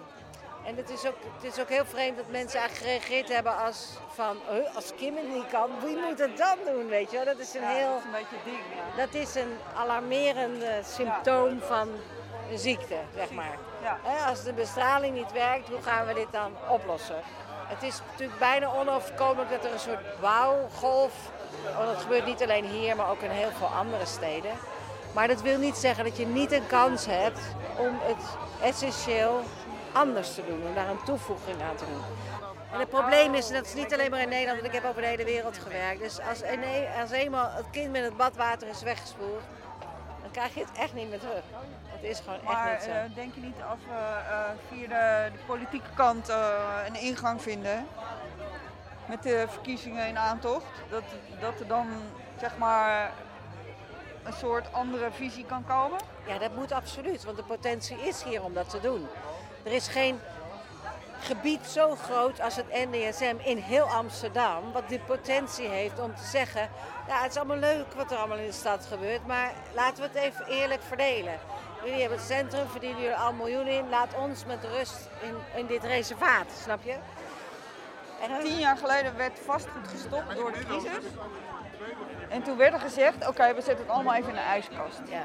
En 0.65 0.77
het 0.77 0.91
is, 0.91 1.07
ook, 1.07 1.17
het 1.35 1.53
is 1.53 1.61
ook 1.61 1.69
heel 1.69 1.85
vreemd 1.85 2.17
dat 2.17 2.31
mensen 2.31 2.61
eigenlijk 2.61 3.03
gereageerd 3.03 3.35
hebben 3.35 3.57
als 3.57 3.89
van, 4.15 4.37
als 4.75 4.95
Kim 4.97 5.17
het 5.17 5.29
niet 5.29 5.47
kan, 5.47 5.71
wie 5.83 5.97
moet 5.97 6.19
het 6.19 6.37
dan 6.37 6.59
doen, 6.65 6.87
weet 6.87 7.11
je 7.11 7.25
Dat 7.25 7.39
is 7.39 7.55
een 7.55 7.65
heel... 7.65 7.89
Dat 7.89 7.99
is 7.99 8.05
een 8.05 8.11
beetje 8.11 8.45
ding, 8.45 8.61
ja. 8.97 9.05
Dat 9.05 9.15
is 9.15 9.35
een 9.35 9.57
alarmerende 9.77 10.81
symptoom 10.85 11.61
van 11.61 11.89
een 12.51 12.59
ziekte, 12.59 12.99
zeg 13.15 13.31
maar. 13.31 13.59
Ja. 13.83 13.99
Als 14.29 14.43
de 14.43 14.53
bestraling 14.53 15.15
niet 15.15 15.33
werkt, 15.33 15.69
hoe 15.69 15.83
gaan 15.83 16.07
we 16.07 16.15
dit 16.15 16.33
dan 16.33 16.53
oplossen? 16.69 17.23
Het 17.67 17.83
is 17.83 18.01
natuurlijk 18.11 18.39
bijna 18.39 18.67
onoverkomelijk 18.67 19.51
dat 19.51 19.65
er 19.65 19.73
een 19.73 19.79
soort 19.79 20.21
bouwgolf. 20.21 21.13
Want 21.77 21.87
dat 21.87 22.03
gebeurt 22.03 22.27
niet 22.27 22.43
alleen 22.43 22.65
hier, 22.65 22.97
maar 22.97 23.11
ook 23.11 23.21
in 23.21 23.31
heel 23.31 23.51
veel 23.59 23.67
andere 23.67 24.07
steden. 24.07 24.51
Maar 25.15 25.29
dat 25.29 25.43
wil 25.43 25.59
niet 25.59 25.77
zeggen 25.77 26.05
dat 26.05 26.17
je 26.17 26.27
niet 26.27 26.53
een 26.53 26.67
kans 26.67 27.07
hebt 27.07 27.41
om 27.79 27.99
het 28.01 28.25
essentieel 28.63 29.43
anders 29.93 30.35
te 30.35 30.43
doen, 30.47 30.67
om 30.67 30.75
daar 30.75 30.89
een 30.89 31.05
toevoeging 31.05 31.63
aan 31.63 31.77
te 31.77 31.85
doen. 31.85 32.03
En 32.73 32.79
het 32.79 32.89
probleem 32.89 33.35
is, 33.35 33.49
dat 33.49 33.67
is 33.67 33.75
niet 33.75 33.93
alleen 33.93 34.11
maar 34.11 34.21
in 34.21 34.29
Nederland, 34.29 34.61
want 34.61 34.75
ik 34.75 34.81
heb 34.81 34.91
over 34.91 35.03
de 35.03 35.09
hele 35.09 35.25
wereld 35.25 35.59
gewerkt. 35.59 36.01
Dus 36.01 36.19
als, 36.21 36.43
als 37.01 37.11
eenmaal 37.11 37.51
het 37.51 37.71
kind 37.71 37.93
met 37.93 38.03
het 38.03 38.17
badwater 38.17 38.69
is 38.69 38.83
weggespoeld, 38.83 39.43
dan 40.23 40.31
krijg 40.31 40.55
je 40.55 40.61
het 40.61 40.79
echt 40.79 40.95
niet 40.95 41.09
meer 41.09 41.19
terug. 41.19 41.43
Het 41.87 42.03
is 42.03 42.21
gewoon 42.21 42.39
maar, 42.45 42.73
echt 42.73 42.87
niet 42.87 42.95
zo. 42.95 43.01
Uh, 43.01 43.15
denk 43.15 43.35
je 43.35 43.41
niet 43.41 43.57
als 43.71 43.79
we 43.89 43.99
uh, 44.31 44.41
via 44.69 44.89
de, 44.89 45.33
de, 45.33 45.39
politieke 45.47 45.89
kant 45.95 46.29
uh, 46.29 46.37
een 46.87 47.01
ingang 47.01 47.43
vinden 47.43 47.87
met 49.09 49.23
de 49.23 49.45
verkiezingen 49.49 50.07
in 50.07 50.19
aantocht, 50.19 50.67
dat, 50.91 51.03
dat 51.41 51.61
er 51.61 51.67
dan 51.67 51.87
zeg 52.41 52.59
maar 52.59 53.13
een 54.25 54.33
soort 54.33 54.73
andere 54.73 55.11
visie 55.11 55.45
kan 55.45 55.65
komen? 55.65 56.01
Ja, 56.27 56.39
dat 56.39 56.55
moet 56.55 56.73
absoluut, 56.73 57.25
want 57.25 57.37
de 57.37 57.43
potentie 57.43 57.97
is 57.97 58.23
hier 58.23 58.43
om 58.43 58.55
dat 58.55 58.71
te 58.71 58.81
doen. 58.81 59.07
Er 59.63 59.73
is 59.73 59.89
geen 59.89 60.21
gebied 61.21 61.67
zo 61.67 61.95
groot 61.95 62.41
als 62.41 62.57
het 62.57 62.67
NDSM 62.71 63.37
in 63.43 63.57
heel 63.57 63.85
Amsterdam, 63.85 64.73
wat 64.73 64.89
de 64.89 64.99
potentie 64.99 65.69
heeft 65.69 65.99
om 65.99 66.15
te 66.15 66.25
zeggen, 66.25 66.69
ja, 67.09 67.23
het 67.23 67.31
is 67.31 67.37
allemaal 67.37 67.57
leuk 67.57 67.93
wat 67.97 68.11
er 68.11 68.17
allemaal 68.17 68.39
in 68.39 68.47
de 68.47 68.53
stad 68.53 68.87
gebeurt, 68.87 69.27
maar 69.27 69.53
laten 69.75 70.03
we 70.03 70.09
het 70.13 70.23
even 70.23 70.47
eerlijk 70.47 70.83
verdelen. 70.83 71.39
Jullie 71.85 72.01
hebben 72.01 72.19
het 72.19 72.27
centrum, 72.27 72.69
verdienen 72.69 73.01
jullie 73.01 73.17
al 73.17 73.33
miljoenen 73.33 73.73
in, 73.73 73.89
laat 73.89 74.15
ons 74.15 74.45
met 74.45 74.65
rust 74.65 75.09
in, 75.23 75.35
in 75.55 75.67
dit 75.67 75.85
reservaat, 75.85 76.47
snap 76.63 76.83
je? 76.83 76.97
En 78.23 78.41
tien 78.41 78.59
jaar 78.59 78.77
geleden 78.77 79.17
werd 79.17 79.39
vastgoed 79.45 79.89
gestopt 79.89 80.37
door 80.37 80.53
de 80.53 80.59
crisis. 80.59 81.05
En 82.29 82.43
toen 82.43 82.57
werd 82.57 82.73
er 82.73 82.81
gezegd, 82.81 83.29
oké, 83.29 83.55
we 83.55 83.61
zetten 83.61 83.85
het 83.85 83.95
allemaal 83.95 84.15
even 84.15 84.29
in 84.29 84.35
de 84.35 84.41
ijskast. 84.41 85.01
Ja. 85.09 85.23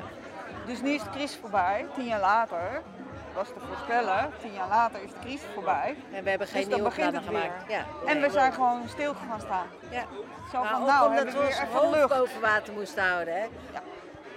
Dus 0.66 0.82
nu 0.82 0.90
is 0.90 1.04
de 1.04 1.10
crisis 1.10 1.38
voorbij, 1.38 1.86
tien 1.96 2.06
jaar 2.06 2.20
later 2.20 2.82
was 3.34 3.48
te 3.48 3.60
voorspellen. 3.68 4.33
Tien 4.42 4.54
jaar 4.54 4.68
later 4.68 5.04
is 5.04 5.12
de 5.12 5.19
crisis 5.19 5.48
voorbij. 5.54 5.95
En 6.12 6.24
we 6.24 6.30
hebben 6.30 6.48
geen 6.48 6.64
dus 6.66 6.76
nieuwe 6.76 6.92
plannen 6.92 7.24
gemaakt. 7.24 7.71
Ja. 7.71 7.86
En 8.06 8.21
we 8.21 8.30
zijn 8.30 8.54
gewoon 8.54 8.81
stil 8.88 9.14
gaan 9.30 9.40
staan. 9.40 9.68
Ja. 9.90 10.04
Zo 10.52 10.64
van, 10.64 10.83
nou, 10.83 11.10
omdat 11.10 11.33
we 11.33 11.40
ons 11.40 11.60
hoofd 11.60 12.07
boven 12.07 12.42
water 12.42 12.74
moesten 12.74 13.04
houden. 13.04 13.33
Hè? 13.33 13.42
Ja. 13.74 13.81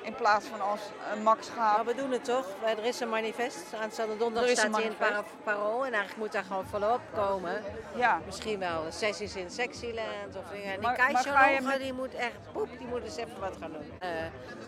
In 0.04 0.14
plaats 0.14 0.46
van 0.46 0.61
als 0.61 0.80
een 1.12 1.23
max 1.23 1.49
gaat. 1.49 1.76
Maar 1.76 1.94
we 1.94 1.94
doen 1.94 2.11
het 2.11 2.25
toch? 2.25 2.46
Er 2.66 2.84
is 2.84 3.00
een 3.00 3.08
manifest. 3.08 3.75
Aanstaande 3.82 4.16
donderdag 4.16 4.50
staat 4.50 4.75
hij 4.76 4.84
in 4.84 4.92
het 4.99 5.25
parool. 5.44 5.87
En 5.87 5.92
eigenlijk 5.92 6.16
moet 6.16 6.32
daar 6.32 6.44
gewoon 6.44 6.66
volop 6.66 7.00
komen. 7.14 7.62
Ja. 7.94 8.20
Misschien 8.26 8.58
wel 8.58 8.84
sessies 8.88 9.37
in 9.37 9.50
Sexyland. 9.50 10.37
Of 10.37 10.50
dingen. 10.52 10.80
Die 10.80 11.61
met... 11.62 11.80
die 11.80 11.92
moet 11.92 12.14
echt, 12.14 12.52
poep, 12.52 12.68
die 12.78 12.87
moet 12.87 13.02
eens 13.02 13.16
even 13.16 13.40
wat 13.40 13.56
gaan 13.61 13.73
doen. 13.73 13.92
Uh, 14.02 14.08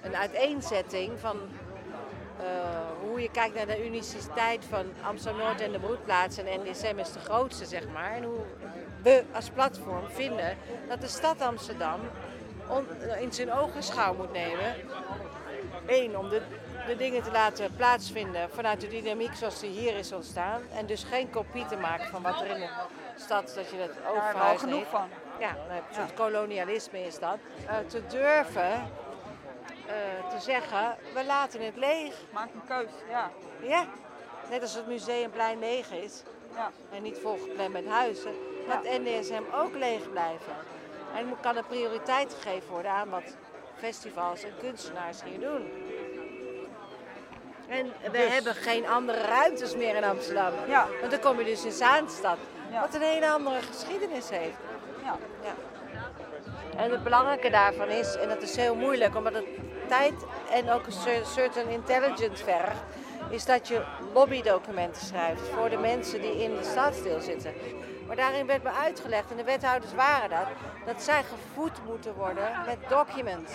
een 0.03 0.17
uiteenzetting 0.17 1.21
van 1.21 1.37
uh, 2.41 2.47
hoe 3.01 3.21
je 3.21 3.31
kijkt 3.31 3.55
naar 3.55 3.67
de 3.67 3.87
uniciteit 3.87 4.65
van 4.65 4.85
Amsterdam-Noord 5.03 5.61
en 5.61 5.73
de 5.73 5.79
broedplaats. 5.79 6.39
En 6.39 6.61
NDSM 6.61 6.99
is 6.99 7.13
de 7.13 7.21
grootste, 7.21 7.65
zeg 7.65 7.89
maar. 7.93 8.13
En 8.13 8.23
hoe 8.23 8.41
we 9.03 9.25
als 9.33 9.51
platform 9.51 10.09
vinden 10.09 10.57
dat 10.89 11.01
de 11.01 11.09
stad 11.09 11.41
Amsterdam 11.41 12.01
in 13.21 13.33
zijn 13.33 13.53
ogen 13.53 13.83
schouw 13.83 14.15
moet 14.15 14.33
nemen. 14.33 14.75
Eén, 15.87 16.19
om 16.19 16.29
de, 16.29 16.43
de 16.87 16.97
dingen 16.97 17.23
te 17.23 17.31
laten 17.31 17.77
plaatsvinden 17.77 18.51
vanuit 18.51 18.81
de 18.81 18.89
dynamiek 18.89 19.35
zoals 19.35 19.61
die 19.61 19.71
hier 19.71 19.97
is 19.97 20.13
ontstaan. 20.13 20.63
En 20.75 20.87
dus 20.87 21.05
geen 21.05 21.31
kopie 21.31 21.67
te 21.67 21.77
maken 21.77 22.07
van 22.07 22.23
wat 22.23 22.41
er 22.41 22.47
in 22.47 22.61
de 22.61 22.69
stad, 23.17 23.53
dat 23.55 23.71
je 23.71 23.77
dat 23.77 23.91
overhuist. 24.11 24.61
Ja, 24.61 24.69
genoeg 24.69 24.89
van. 24.89 25.09
Ja, 25.39 25.57
het 25.69 26.15
kolonialisme 26.15 27.07
is 27.07 27.19
dat. 27.19 27.39
Uh, 27.65 27.77
te 27.87 28.07
durven 28.07 28.91
uh, 29.87 30.29
te 30.31 30.41
zeggen, 30.41 30.97
we 31.15 31.25
laten 31.25 31.65
het 31.65 31.77
leeg. 31.77 32.15
Maak 32.33 32.49
een 32.55 32.65
keus, 32.69 32.91
ja. 33.09 33.31
Ja, 33.63 33.87
net 34.51 34.63
als 34.63 34.75
het 34.75 34.87
museumplein 34.87 35.59
leeg 35.59 35.91
is. 35.91 36.23
Ja. 36.55 36.71
En 36.93 37.03
niet 37.03 37.19
volgepland 37.19 37.73
met 37.73 37.87
huizen. 37.87 38.33
Laat 38.69 38.85
ja. 38.85 38.99
NDSM 38.99 39.43
ook 39.55 39.75
leeg 39.75 40.11
blijven. 40.11 40.55
En 41.15 41.37
kan 41.41 41.57
er 41.57 41.65
prioriteit 41.65 42.35
gegeven 42.41 42.71
worden 42.71 42.91
aan 42.91 43.11
wat 43.11 43.37
festivals 43.79 44.43
en 44.43 44.53
kunstenaars 44.61 45.23
hier 45.25 45.41
doen. 45.41 45.71
En 47.69 47.93
we 48.03 48.11
dus- 48.11 48.33
hebben 48.33 48.55
geen 48.55 48.89
andere 48.89 49.21
ruimtes 49.21 49.77
meer 49.77 49.97
in 49.97 50.05
Amsterdam. 50.05 50.53
Ja. 50.69 50.87
Want 51.01 51.11
dan 51.11 51.21
kom 51.21 51.39
je 51.39 51.45
dus 51.45 51.65
in 51.65 51.73
Zaanstad. 51.73 52.39
Ja. 52.71 52.81
Wat 52.81 52.95
een 52.95 53.01
hele 53.01 53.29
andere 53.29 53.63
geschiedenis 53.63 54.29
heeft. 54.31 54.59
Ja. 55.05 55.17
ja. 55.43 55.55
En 56.77 56.91
het 56.91 57.03
belangrijke 57.03 57.51
daarvan 57.51 57.89
is, 57.89 58.17
en 58.17 58.29
dat 58.29 58.43
is 58.43 58.57
heel 58.57 58.75
moeilijk, 58.75 59.17
omdat 59.17 59.35
het 59.35 59.45
tijd 59.89 60.15
en 60.51 60.71
ook 60.71 60.87
een 60.87 61.27
certain 61.27 61.69
intelligence 61.69 62.45
vergt, 62.45 62.81
is 63.31 63.45
dat 63.45 63.69
je 63.69 63.83
lobbydocumenten 64.15 65.07
schrijft 65.07 65.41
voor 65.55 65.71
de 65.71 65.77
mensen 65.77 66.21
die 66.21 66.43
in 66.43 66.57
de 66.57 66.65
stadsdeel 66.65 67.21
zitten. 67.21 67.55
Maar 68.07 68.17
daarin 68.17 68.47
werd 68.47 68.63
me 68.63 68.71
uitgelegd, 68.71 69.31
en 69.31 69.37
de 69.37 69.45
wethouders 69.45 69.95
waren 69.95 70.31
dat, 70.31 70.47
dat 70.87 71.03
zij 71.03 71.23
gevoed 71.23 71.85
moeten 71.85 72.15
worden 72.15 72.51
met 72.67 72.79
documents. 72.89 73.53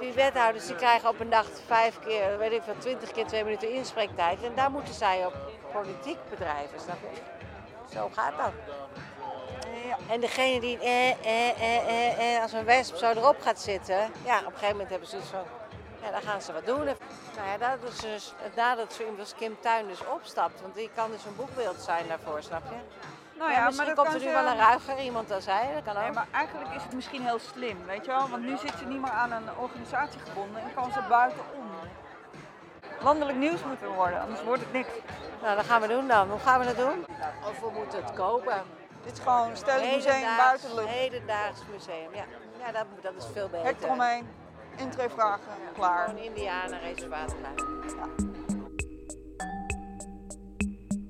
Die 0.00 0.12
wethouders 0.12 0.66
die 0.66 0.76
krijgen 0.76 1.08
op 1.08 1.20
een 1.20 1.30
dag 1.30 1.46
vijf 1.66 1.98
keer, 1.98 2.38
weet 2.38 2.52
ik 2.52 2.62
veel, 2.62 2.78
twintig 2.78 3.10
keer 3.10 3.26
twee 3.26 3.44
minuten 3.44 3.72
inspreektijd. 3.72 4.42
En 4.42 4.54
daar 4.54 4.70
moeten 4.70 4.94
zij 4.94 5.26
op 5.26 5.34
politiek 5.72 6.18
bedrijven, 6.30 6.80
snap 6.80 6.96
je? 7.00 7.20
Zo 7.94 8.10
gaat 8.12 8.36
dat. 8.36 8.52
En 10.08 10.20
degene 10.20 10.60
die 10.60 10.78
eh, 10.78 11.10
eh, 11.10 11.16
eh, 11.50 11.88
eh, 11.88 12.34
eh, 12.36 12.42
als 12.42 12.52
een 12.52 12.64
wesp 12.64 12.96
zo 12.96 13.10
erop 13.10 13.40
gaat 13.40 13.60
zitten, 13.60 14.12
ja, 14.24 14.38
op 14.38 14.44
een 14.46 14.52
gegeven 14.52 14.70
moment 14.70 14.90
hebben 14.90 15.08
ze 15.08 15.16
iets 15.16 15.28
van, 15.28 15.44
ja, 16.02 16.10
dan 16.10 16.22
gaan 16.22 16.42
ze 16.42 16.52
wat 16.52 16.66
doen. 16.66 16.84
Nou 16.84 17.48
ja, 17.48 17.58
dat 17.58 17.92
is 17.92 17.98
dus 17.98 18.34
het 18.36 18.54
nadeel 18.56 18.84
dat 18.84 18.94
zo 18.94 19.00
iemand 19.00 19.20
als 19.20 19.34
Kim 19.34 19.56
Tuin 19.60 19.86
dus 19.88 20.06
opstapt, 20.06 20.60
want 20.60 20.74
die 20.74 20.90
kan 20.94 21.10
dus 21.10 21.24
een 21.24 21.36
boekbeeld 21.36 21.80
zijn 21.80 22.08
daarvoor, 22.08 22.42
snap 22.42 22.62
je? 22.70 22.76
Nou 23.40 23.52
ja, 23.52 23.58
ja, 23.58 23.64
misschien 23.64 23.86
maar 23.86 23.94
dat 23.94 24.04
komt 24.04 24.20
kan 24.20 24.28
er 24.28 24.32
nu 24.32 24.36
ze... 24.36 24.42
wel 24.42 24.52
een 24.52 24.58
ruiger 24.68 24.98
iemand 25.04 25.30
als 25.30 25.46
hij, 25.46 25.70
dat 25.74 25.82
kan 25.84 25.96
ook. 25.96 26.02
Nee, 26.02 26.12
maar 26.12 26.26
eigenlijk 26.30 26.74
is 26.74 26.82
het 26.82 26.92
misschien 26.94 27.22
heel 27.22 27.38
slim, 27.38 27.78
weet 27.86 28.04
je 28.04 28.10
wel? 28.10 28.28
Want 28.28 28.42
nu 28.42 28.56
zit 28.56 28.72
ze 28.78 28.84
niet 28.84 29.00
meer 29.00 29.10
aan 29.10 29.32
een 29.32 29.48
organisatie 29.58 30.20
gebonden 30.20 30.62
en 30.62 30.74
kan 30.74 30.92
ze 30.92 31.00
buitenom. 31.08 31.46
Landelijk 33.00 33.38
nieuws 33.38 33.64
moet 33.64 33.82
er 33.82 33.92
worden, 33.94 34.20
anders 34.20 34.42
wordt 34.42 34.62
het 34.62 34.72
niks. 34.72 34.88
Nou, 35.42 35.56
dat 35.56 35.64
gaan 35.64 35.80
we 35.80 35.88
doen 35.88 36.08
dan. 36.08 36.30
Hoe 36.30 36.38
gaan 36.38 36.60
we 36.60 36.66
dat 36.66 36.76
doen? 36.76 37.06
Of 37.48 37.60
we 37.60 37.70
moeten 37.78 38.02
het 38.04 38.12
kopen. 38.14 38.62
Dit 39.04 39.12
is 39.12 39.18
gewoon 39.18 39.56
Stedelijk 39.56 39.94
Museum 39.94 40.14
Hedendaags- 40.14 40.62
Buitenlucht. 40.62 40.88
Hedendaags 40.88 41.60
museum, 41.72 42.14
ja. 42.14 42.24
Ja, 42.66 42.72
dat, 42.72 42.86
dat 43.02 43.12
is 43.16 43.26
veel 43.32 43.48
beter. 43.48 43.66
Hek 43.66 43.76
eromheen, 43.82 44.28
intree 44.76 45.08
vragen, 45.08 45.42
klaar. 45.74 46.08
Gewoon 46.08 46.22
Indianenreservaat 46.22 47.34
klaar. 47.40 47.54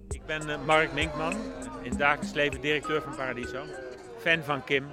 Ik 0.09 0.27
ben 0.27 0.51
eh, 0.51 0.59
Mark 0.67 0.93
Minkman, 0.93 1.35
in 1.83 1.91
het 1.91 1.99
dagelijks 1.99 2.33
leven 2.33 2.61
directeur 2.61 3.03
van 3.03 3.15
Paradiso. 3.17 3.65
Fan 4.19 4.43
van 4.43 4.65
Kim, 4.65 4.87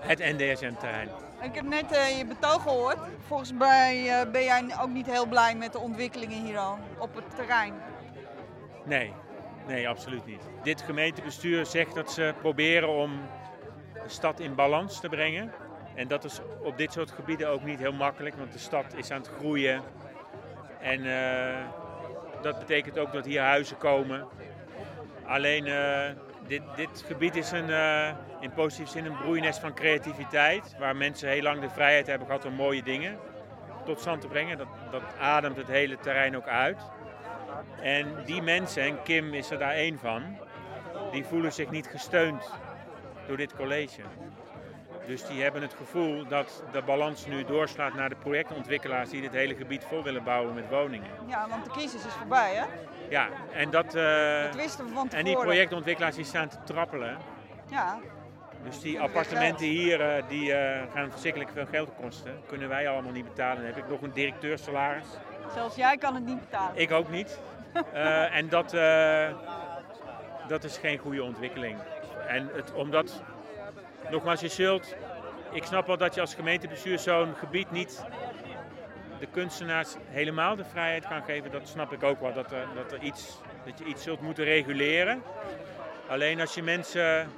het 0.00 0.18
NDSM-terrein. 0.18 1.08
Ik 1.42 1.54
heb 1.54 1.64
net 1.64 1.92
eh, 1.92 2.18
je 2.18 2.26
betoog 2.26 2.62
gehoord. 2.62 2.98
Volgens 3.26 3.52
mij 3.52 4.08
eh, 4.08 4.30
ben 4.30 4.44
jij 4.44 4.64
ook 4.80 4.90
niet 4.90 5.06
heel 5.06 5.26
blij 5.26 5.54
met 5.54 5.72
de 5.72 5.78
ontwikkelingen 5.78 6.44
hier 6.44 6.58
al 6.58 6.78
op 6.98 7.14
het 7.14 7.36
terrein. 7.36 7.74
Nee, 8.84 9.12
nee, 9.66 9.88
absoluut 9.88 10.26
niet. 10.26 10.42
Dit 10.62 10.82
gemeentebestuur 10.82 11.66
zegt 11.66 11.94
dat 11.94 12.12
ze 12.12 12.34
proberen 12.40 12.88
om 12.88 13.20
de 13.92 14.08
stad 14.08 14.40
in 14.40 14.54
balans 14.54 15.00
te 15.00 15.08
brengen. 15.08 15.52
En 15.94 16.08
dat 16.08 16.24
is 16.24 16.40
op 16.62 16.76
dit 16.76 16.92
soort 16.92 17.10
gebieden 17.10 17.48
ook 17.48 17.64
niet 17.64 17.78
heel 17.78 17.92
makkelijk, 17.92 18.34
want 18.36 18.52
de 18.52 18.58
stad 18.58 18.94
is 18.96 19.10
aan 19.10 19.20
het 19.20 19.30
groeien. 19.38 19.82
En 20.80 21.04
eh, 21.04 21.56
dat 22.42 22.58
betekent 22.58 22.98
ook 22.98 23.12
dat 23.12 23.24
hier 23.24 23.40
huizen 23.40 23.78
komen. 23.78 24.26
Alleen 25.26 25.66
eh, 25.66 26.10
dit, 26.46 26.62
dit 26.76 27.04
gebied 27.06 27.36
is 27.36 27.50
een, 27.50 27.70
eh, 27.70 28.08
in 28.40 28.52
positieve 28.52 28.90
zin 28.90 29.04
een 29.04 29.16
broeinest 29.16 29.58
van 29.58 29.74
creativiteit. 29.74 30.76
Waar 30.78 30.96
mensen 30.96 31.28
heel 31.28 31.42
lang 31.42 31.60
de 31.60 31.70
vrijheid 31.70 32.06
hebben 32.06 32.26
gehad 32.26 32.44
om 32.44 32.52
mooie 32.52 32.82
dingen 32.82 33.18
tot 33.84 34.00
stand 34.00 34.20
te 34.20 34.28
brengen. 34.28 34.58
Dat, 34.58 34.68
dat 34.90 35.02
ademt 35.20 35.56
het 35.56 35.66
hele 35.66 35.98
terrein 35.98 36.36
ook 36.36 36.46
uit. 36.46 36.78
En 37.82 38.06
die 38.24 38.42
mensen, 38.42 38.82
en 38.82 39.02
Kim 39.02 39.34
is 39.34 39.50
er 39.50 39.58
daar 39.58 39.72
één 39.72 39.98
van, 39.98 40.22
die 41.10 41.24
voelen 41.24 41.52
zich 41.52 41.70
niet 41.70 41.86
gesteund 41.86 42.50
door 43.26 43.36
dit 43.36 43.56
college. 43.56 44.00
Dus 45.06 45.26
die 45.26 45.42
hebben 45.42 45.62
het 45.62 45.74
gevoel 45.74 46.26
dat 46.28 46.62
de 46.72 46.82
balans 46.82 47.26
nu 47.26 47.44
doorslaat 47.44 47.94
naar 47.94 48.08
de 48.08 48.16
projectontwikkelaars 48.16 49.10
die 49.10 49.20
dit 49.20 49.32
hele 49.32 49.54
gebied 49.54 49.84
vol 49.84 50.02
willen 50.02 50.24
bouwen 50.24 50.54
met 50.54 50.68
woningen. 50.68 51.10
Ja, 51.26 51.48
want 51.48 51.64
de 51.64 51.70
crisis 51.70 52.06
is 52.06 52.12
voorbij, 52.12 52.54
hè? 52.54 52.64
Ja, 53.08 53.28
en 53.52 53.70
dat. 53.70 53.94
eh, 53.94 54.42
Dat 54.42 54.54
wisten 54.54 54.84
we 54.84 54.92
van 54.92 55.08
tevoren. 55.08 55.18
en 55.18 55.24
die 55.24 55.36
projectontwikkelaars 55.44 56.16
die 56.16 56.24
staan 56.24 56.48
te 56.48 56.56
trappelen. 56.64 57.16
Ja, 57.70 57.98
Dus 58.64 58.80
die 58.80 59.00
appartementen 59.00 59.66
hier 59.66 60.00
eh, 60.00 60.22
die 60.28 60.52
eh, 60.52 60.92
gaan 60.94 61.10
verschrikkelijk 61.10 61.50
veel 61.54 61.66
geld 61.70 61.88
kosten. 62.00 62.40
Kunnen 62.46 62.68
wij 62.68 62.88
allemaal 62.88 63.12
niet 63.12 63.24
betalen. 63.24 63.56
Dan 63.56 63.66
heb 63.66 63.76
ik 63.76 63.88
nog 63.88 64.02
een 64.02 64.12
directeursalaris. 64.12 65.04
zelfs 65.54 65.76
jij 65.76 65.96
kan 65.96 66.14
het 66.14 66.24
niet 66.24 66.40
betalen. 66.40 66.80
Ik 66.80 66.92
ook 66.92 67.10
niet. 67.10 67.38
En 68.32 68.48
dat, 68.48 68.70
dat 70.48 70.64
is 70.64 70.78
geen 70.78 70.98
goede 70.98 71.22
ontwikkeling. 71.22 71.78
En 72.28 72.50
het, 72.54 72.72
omdat, 72.72 73.22
nogmaals, 74.10 74.40
je 74.40 74.48
zult. 74.48 74.94
Ik 75.50 75.64
snap 75.64 75.86
wel 75.86 75.96
dat 75.96 76.14
je 76.14 76.20
als 76.20 76.34
gemeentebestuur 76.34 76.98
zo'n 76.98 77.34
gebied 77.34 77.70
niet 77.70 78.04
de 79.20 79.26
kunstenaars 79.30 79.94
helemaal 80.04 80.56
de 80.56 80.64
vrijheid 80.64 81.08
kan 81.08 81.22
geven. 81.22 81.50
Dat 81.50 81.68
snap 81.68 81.92
ik 81.92 82.02
ook 82.02 82.20
wel. 82.20 82.32
Dat, 82.32 82.52
er, 82.52 82.66
dat, 82.74 82.92
er 82.92 83.02
iets, 83.02 83.40
dat 83.64 83.78
je 83.78 83.84
iets 83.84 84.02
zult 84.02 84.20
moeten 84.20 84.44
reguleren. 84.44 85.22
Alleen 86.08 86.40
als 86.40 86.54
je 86.54 86.62
mensen 86.62 87.28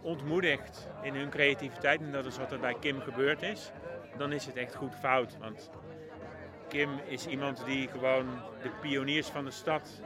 ontmoedigt 0.00 0.88
in 1.02 1.14
hun 1.14 1.30
creativiteit, 1.30 2.00
en 2.00 2.12
dat 2.12 2.26
is 2.26 2.38
wat 2.38 2.52
er 2.52 2.58
bij 2.58 2.76
Kim 2.80 3.00
gebeurd 3.00 3.42
is, 3.42 3.70
dan 4.16 4.32
is 4.32 4.46
het 4.46 4.56
echt 4.56 4.74
goed 4.74 4.94
fout. 5.00 5.36
Want 5.38 5.70
Kim 6.68 6.90
is 7.06 7.26
iemand 7.26 7.64
die 7.66 7.88
gewoon 7.88 8.26
de 8.62 8.70
pioniers 8.80 9.26
van 9.28 9.44
de 9.44 9.50
stad 9.50 10.00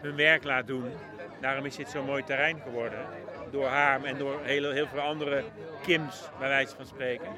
hun 0.00 0.16
werk 0.16 0.44
laat 0.44 0.66
doen. 0.66 0.92
Daarom 1.40 1.64
is 1.64 1.76
dit 1.76 1.88
zo'n 1.88 2.04
mooi 2.04 2.24
terrein 2.24 2.60
geworden. 2.60 3.06
Door 3.50 3.66
haar 3.66 4.04
en 4.04 4.18
door 4.18 4.40
heel, 4.42 4.70
heel 4.70 4.86
veel 4.86 5.00
andere 5.00 5.44
Kims, 5.82 6.28
bij 6.38 6.48
wijze 6.48 6.76
van 6.76 6.86
spreken. 6.86 7.28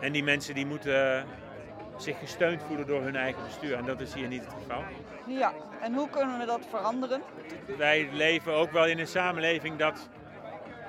En 0.00 0.12
die 0.12 0.24
mensen 0.24 0.54
die 0.54 0.66
moeten 0.66 1.26
zich 2.02 2.18
gesteund 2.18 2.62
voelen 2.66 2.86
door 2.86 3.02
hun 3.02 3.16
eigen 3.16 3.42
bestuur. 3.44 3.76
En 3.76 3.84
dat 3.84 4.00
is 4.00 4.14
hier 4.14 4.28
niet 4.28 4.44
het 4.44 4.54
geval. 4.62 4.82
Ja, 5.26 5.52
en 5.80 5.94
hoe 5.94 6.08
kunnen 6.08 6.38
we 6.38 6.44
dat 6.44 6.66
veranderen? 6.70 7.22
Wij 7.76 8.08
leven 8.12 8.52
ook 8.52 8.70
wel 8.70 8.86
in 8.86 8.98
een 8.98 9.06
samenleving 9.06 9.76
dat 9.76 10.08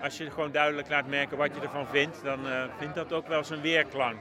als 0.04 0.18
je 0.18 0.32
gewoon 0.32 0.52
duidelijk 0.52 0.90
laat 0.90 1.08
merken 1.08 1.38
wat 1.38 1.56
je 1.56 1.62
ervan 1.62 1.88
vindt, 1.88 2.24
dan 2.24 2.48
eh, 2.48 2.64
vindt 2.78 2.96
dat 2.96 3.14
ook 3.14 3.28
wel 3.28 3.44
zijn 3.44 3.62
weerklank. 3.62 4.20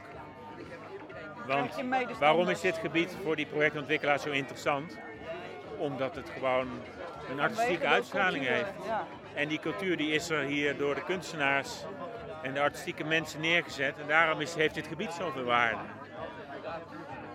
Want 1.47 1.75
waarom 2.19 2.49
is 2.49 2.61
dit 2.61 2.77
gebied 2.77 3.15
voor 3.23 3.35
die 3.35 3.45
projectontwikkelaars 3.45 4.21
zo 4.23 4.29
interessant? 4.29 4.97
Omdat 5.77 6.15
het 6.15 6.29
gewoon 6.29 6.67
een 7.29 7.39
artistieke 7.39 7.87
uitstraling 7.87 8.47
heeft. 8.47 8.73
Ja. 8.85 9.05
En 9.33 9.47
die 9.47 9.59
cultuur 9.59 9.97
die 9.97 10.11
is 10.11 10.29
er 10.29 10.43
hier 10.43 10.77
door 10.77 10.95
de 10.95 11.03
kunstenaars 11.03 11.83
en 12.41 12.53
de 12.53 12.59
artistieke 12.59 13.03
mensen 13.03 13.41
neergezet. 13.41 13.99
En 13.99 14.07
daarom 14.07 14.41
is, 14.41 14.55
heeft 14.55 14.75
dit 14.75 14.87
gebied 14.87 15.11
zoveel 15.11 15.43
waarde. 15.43 15.83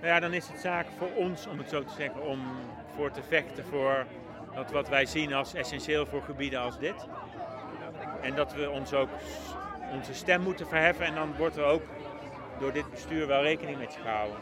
Nou 0.01 0.07
ja, 0.07 0.21
dan 0.21 0.33
is 0.33 0.49
het 0.49 0.61
zaak 0.61 0.87
voor 0.99 1.11
ons, 1.15 1.47
om 1.47 1.59
het 1.59 1.69
zo 1.69 1.85
te 1.85 1.95
zeggen, 1.97 2.23
om 2.23 2.41
voor 2.97 3.11
te 3.11 3.23
vechten 3.23 3.65
voor 3.65 4.07
dat 4.55 4.71
wat 4.71 4.89
wij 4.89 5.07
zien 5.07 5.35
als 5.35 5.55
essentieel 5.55 6.07
voor 6.07 6.23
gebieden 6.23 6.61
als 6.61 6.79
dit. 6.79 7.07
En 8.23 8.35
dat 8.35 8.55
we 8.55 8.71
ons 8.71 8.93
ook 8.93 9.09
onze 9.93 10.15
stem 10.15 10.41
moeten 10.43 10.67
verheffen 10.69 11.07
en 11.07 11.15
dan 11.15 11.35
wordt 11.37 11.57
er 11.57 11.65
ook 11.65 11.83
door 12.59 12.73
dit 12.73 12.91
bestuur 12.91 13.27
wel 13.27 13.43
rekening 13.43 13.79
met 13.79 13.99
gehouden. 14.03 14.39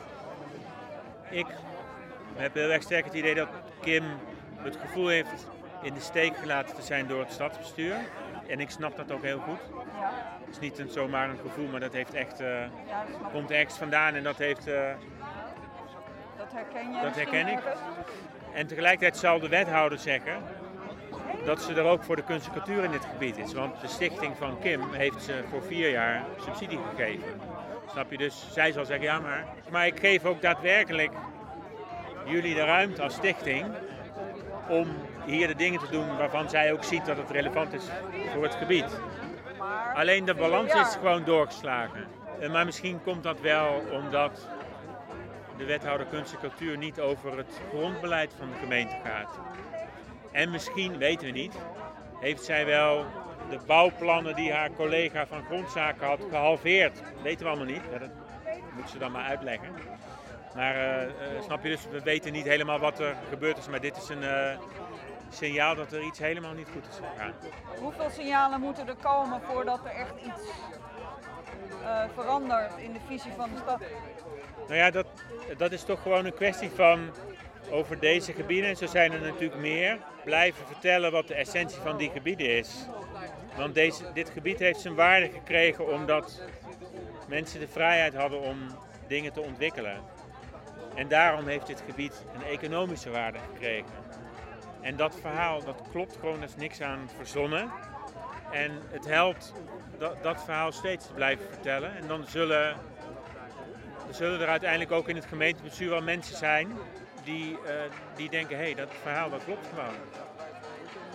Ik 1.31 1.47
heb 2.37 2.55
heel 2.55 2.71
erg 2.71 2.83
sterk 2.83 3.05
het 3.05 3.15
idee 3.15 3.35
dat 3.35 3.49
Kim 3.81 4.05
het 4.57 4.77
gevoel 4.77 5.09
heeft 5.09 5.47
in 5.83 5.95
de 5.95 6.01
steek 6.01 6.37
gelaten 6.37 6.75
te 6.75 6.83
zijn 6.83 7.07
door 7.07 7.21
het 7.21 7.33
stadsbestuur. 7.33 7.97
En 8.47 8.61
ik 8.61 8.71
snap 8.71 8.97
dat 8.97 9.13
ook 9.13 9.23
heel 9.23 9.39
goed. 9.39 9.61
Het 10.45 10.51
is 10.51 10.59
niet 10.59 10.79
een, 10.79 10.89
zomaar 10.89 11.31
een 11.31 11.39
gevoel, 11.39 11.67
maar 11.67 11.81
dat 11.81 11.93
heeft 11.93 12.15
echt, 12.15 12.41
ik. 12.41 12.47
komt 13.33 13.51
ergens 13.51 13.75
vandaan 13.75 14.15
en 14.15 14.23
dat 14.23 14.37
heeft... 14.37 14.67
eh, 14.67 14.91
Dat 16.45 16.53
herken 16.53 16.93
je 16.93 17.01
Dat 17.03 17.15
herken 17.15 17.49
ik. 17.49 17.59
En 18.55 18.67
tegelijkertijd 18.67 19.17
zal 19.17 19.39
de 19.41 19.49
wethouder 19.49 19.99
zeggen 19.99 20.43
dat 21.45 21.63
ze 21.63 21.75
er 21.75 21.85
ook 21.85 22.03
voor 22.03 22.17
de 22.17 22.23
kunst 22.23 22.47
en 22.47 22.53
cultuur 22.53 22.85
in 22.85 22.91
dit 22.91 23.05
gebied 23.05 23.39
is. 23.39 23.53
Want 23.53 23.81
de 23.81 23.89
stichting 23.89 24.37
van 24.37 24.59
Kim 24.61 24.93
heeft 24.93 25.23
ze 25.23 25.45
voor 25.51 25.63
vier 25.63 25.91
jaar 25.91 26.25
subsidie 26.45 26.79
gegeven. 26.95 27.41
Snap 27.91 28.11
je? 28.11 28.17
Dus 28.17 28.49
zij 28.53 28.73
zal 28.73 28.85
zeggen, 28.85 29.07
ja 29.07 29.19
maar... 29.19 29.45
Maar 29.71 29.87
ik 29.87 29.99
geef 29.99 30.25
ook 30.25 30.43
daadwerkelijk 30.43 31.13
jullie 32.25 32.55
de 32.55 32.65
ruimte 32.65 33.03
als 33.03 33.15
stichting 33.15 33.67
om 34.69 34.89
hier 35.25 35.47
de 35.47 35.55
dingen 35.55 35.81
te 35.81 35.91
doen 35.91 36.17
waarvan 36.17 36.51
zij 36.51 36.73
ook 36.73 36.85
ziet 36.85 37.07
dat 37.07 37.17
het 37.17 37.31
relevant 37.31 37.73
is 37.73 37.85
voor 38.33 38.43
het 38.43 38.55
gebied. 38.55 39.01
Alleen 39.95 40.25
de 40.25 40.35
balans 40.35 40.75
is 40.75 40.95
gewoon 40.95 41.25
doorgeslagen. 41.25 42.05
Eh, 42.41 42.51
Maar 42.53 42.65
misschien 42.65 43.03
komt 43.03 43.23
dat 43.23 43.41
wel 43.41 43.83
omdat 43.93 44.49
de 45.57 45.65
wethouder 45.65 46.07
kunst 46.07 46.33
en 46.33 46.39
cultuur 46.39 46.79
niet 46.79 47.01
over 47.01 47.37
het 47.37 47.61
grondbeleid 47.69 48.33
van 48.39 48.51
de 48.51 48.57
gemeente 48.57 48.97
gaat. 49.05 49.39
En 50.33 50.51
misschien, 50.51 50.99
weten 50.99 51.27
we 51.27 51.33
niet, 51.33 51.55
heeft 52.21 52.45
zij 52.45 52.67
wel 52.67 53.05
de 53.51 53.59
bouwplannen 53.67 54.37
die 54.37 54.53
haar 54.53 54.71
collega 54.71 55.27
van 55.27 55.45
grondzaken 55.45 56.07
had 56.07 56.21
gehalveerd. 56.31 57.03
Weten 57.23 57.45
we 57.45 57.51
allemaal 57.51 57.73
niet. 57.73 57.83
Dat 57.99 58.11
moet 58.77 58.91
ze 58.91 58.99
dan 58.99 59.13
maar 59.13 59.25
uitleggen. 59.25 59.69
Maar 60.55 60.75
eh, 60.75 61.03
eh, 61.03 61.43
snap 61.43 61.63
je 61.63 61.69
dus, 61.69 61.87
we 61.91 62.03
weten 62.03 62.33
niet 62.33 62.45
helemaal 62.45 62.79
wat 62.79 62.99
er 62.99 63.17
gebeurd 63.29 63.59
is. 63.59 63.69
Maar 63.69 63.81
dit 63.81 63.97
is 63.97 64.09
een 64.09 64.23
eh, 64.23 64.59
signaal 65.31 65.75
dat 65.75 65.93
er 65.93 66.03
iets 66.03 66.19
helemaal 66.19 66.53
niet 66.53 66.69
goed 66.73 66.87
is 66.89 66.97
gegaan. 66.97 67.33
hoeveel 67.81 68.11
signalen 68.11 68.61
moeten 68.61 68.89
er 68.89 68.97
komen 69.03 69.41
voordat 69.41 69.85
er 69.85 69.91
echt 69.91 70.15
iets 70.25 70.51
verandert 72.15 72.77
in 72.77 72.93
de 72.93 73.01
visie 73.09 73.33
van 73.37 73.51
de 73.51 73.59
stad? 73.63 73.81
Nou 74.67 74.77
ja, 74.77 74.91
dat, 74.91 75.07
dat 75.57 75.73
is 75.73 75.83
toch 75.83 76.03
gewoon 76.03 76.25
een 76.25 76.35
kwestie 76.35 76.71
van 76.71 77.11
over 77.71 77.99
deze 77.99 78.33
gebieden, 78.33 78.71
en 78.71 78.77
zo 78.77 78.87
zijn 78.87 79.13
er 79.13 79.21
natuurlijk 79.21 79.61
meer, 79.61 79.99
blijven 80.25 80.67
vertellen 80.67 81.13
wat 81.13 81.29
de 81.29 81.35
essentie 81.35 81.81
van 81.81 81.97
die 81.97 82.11
gebieden 82.11 82.57
is. 82.57 82.87
Want 83.57 83.75
deze, 83.75 84.13
dit 84.15 84.31
gebied 84.31 84.59
heeft 84.59 84.81
zijn 84.81 84.95
waarde 84.95 85.31
gekregen 85.31 85.93
omdat 85.93 86.43
mensen 87.29 87.61
de 87.61 87.69
vrijheid 87.69 88.15
hadden 88.15 88.41
om 88.41 88.59
dingen 89.09 89.33
te 89.33 89.41
ontwikkelen. 89.41 90.01
En 90.95 91.09
daarom 91.09 91.47
heeft 91.47 91.67
dit 91.67 91.83
gebied 91.87 92.25
een 92.35 92.47
economische 92.47 93.11
waarde 93.11 93.39
gekregen. 93.53 93.93
En 94.81 94.97
dat 94.97 95.19
verhaal, 95.21 95.65
dat 95.65 95.83
klopt 95.91 96.17
gewoon, 96.21 96.37
er 96.39 96.49
is 96.49 96.57
niks 96.57 96.81
aan 96.81 97.11
verzonnen. 97.17 97.71
En 98.51 98.71
het 98.91 99.07
helpt 99.07 99.53
dat, 99.99 100.23
dat 100.23 100.45
verhaal 100.45 100.73
steeds 100.73 101.07
te 101.07 101.13
blijven 101.13 101.47
vertellen. 101.49 101.97
En 101.97 102.09
dan 102.09 102.25
zullen, 102.25 102.77
er 104.09 104.15
zullen 104.15 104.41
er 104.41 104.49
uiteindelijk 104.49 104.93
ook 104.93 105.09
in 105.09 105.17
het 105.17 105.25
gemeentebestuur 105.25 105.91
wel 105.91 106.03
mensen 106.03 106.37
zijn 106.37 106.69
die, 107.25 107.51
uh, 107.51 107.59
die 108.17 108.31
denken, 108.31 108.57
hé, 108.57 108.63
hey, 108.63 108.75
dat 108.75 108.89
verhaal 109.03 109.31
dat 109.31 109.45
klopt 109.45 109.67
gewoon. 109.67 109.95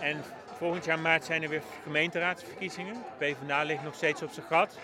En 0.00 0.22
volgend 0.56 0.84
jaar 0.84 0.98
maart 0.98 1.24
zijn 1.24 1.42
er 1.42 1.48
weer 1.48 1.62
gemeenteraadsverkiezingen. 1.82 2.96
PvdA 3.18 3.62
ligt 3.62 3.82
nog 3.82 3.94
steeds 3.94 4.22
op 4.22 4.30
zijn 4.30 4.46
gat, 4.46 4.78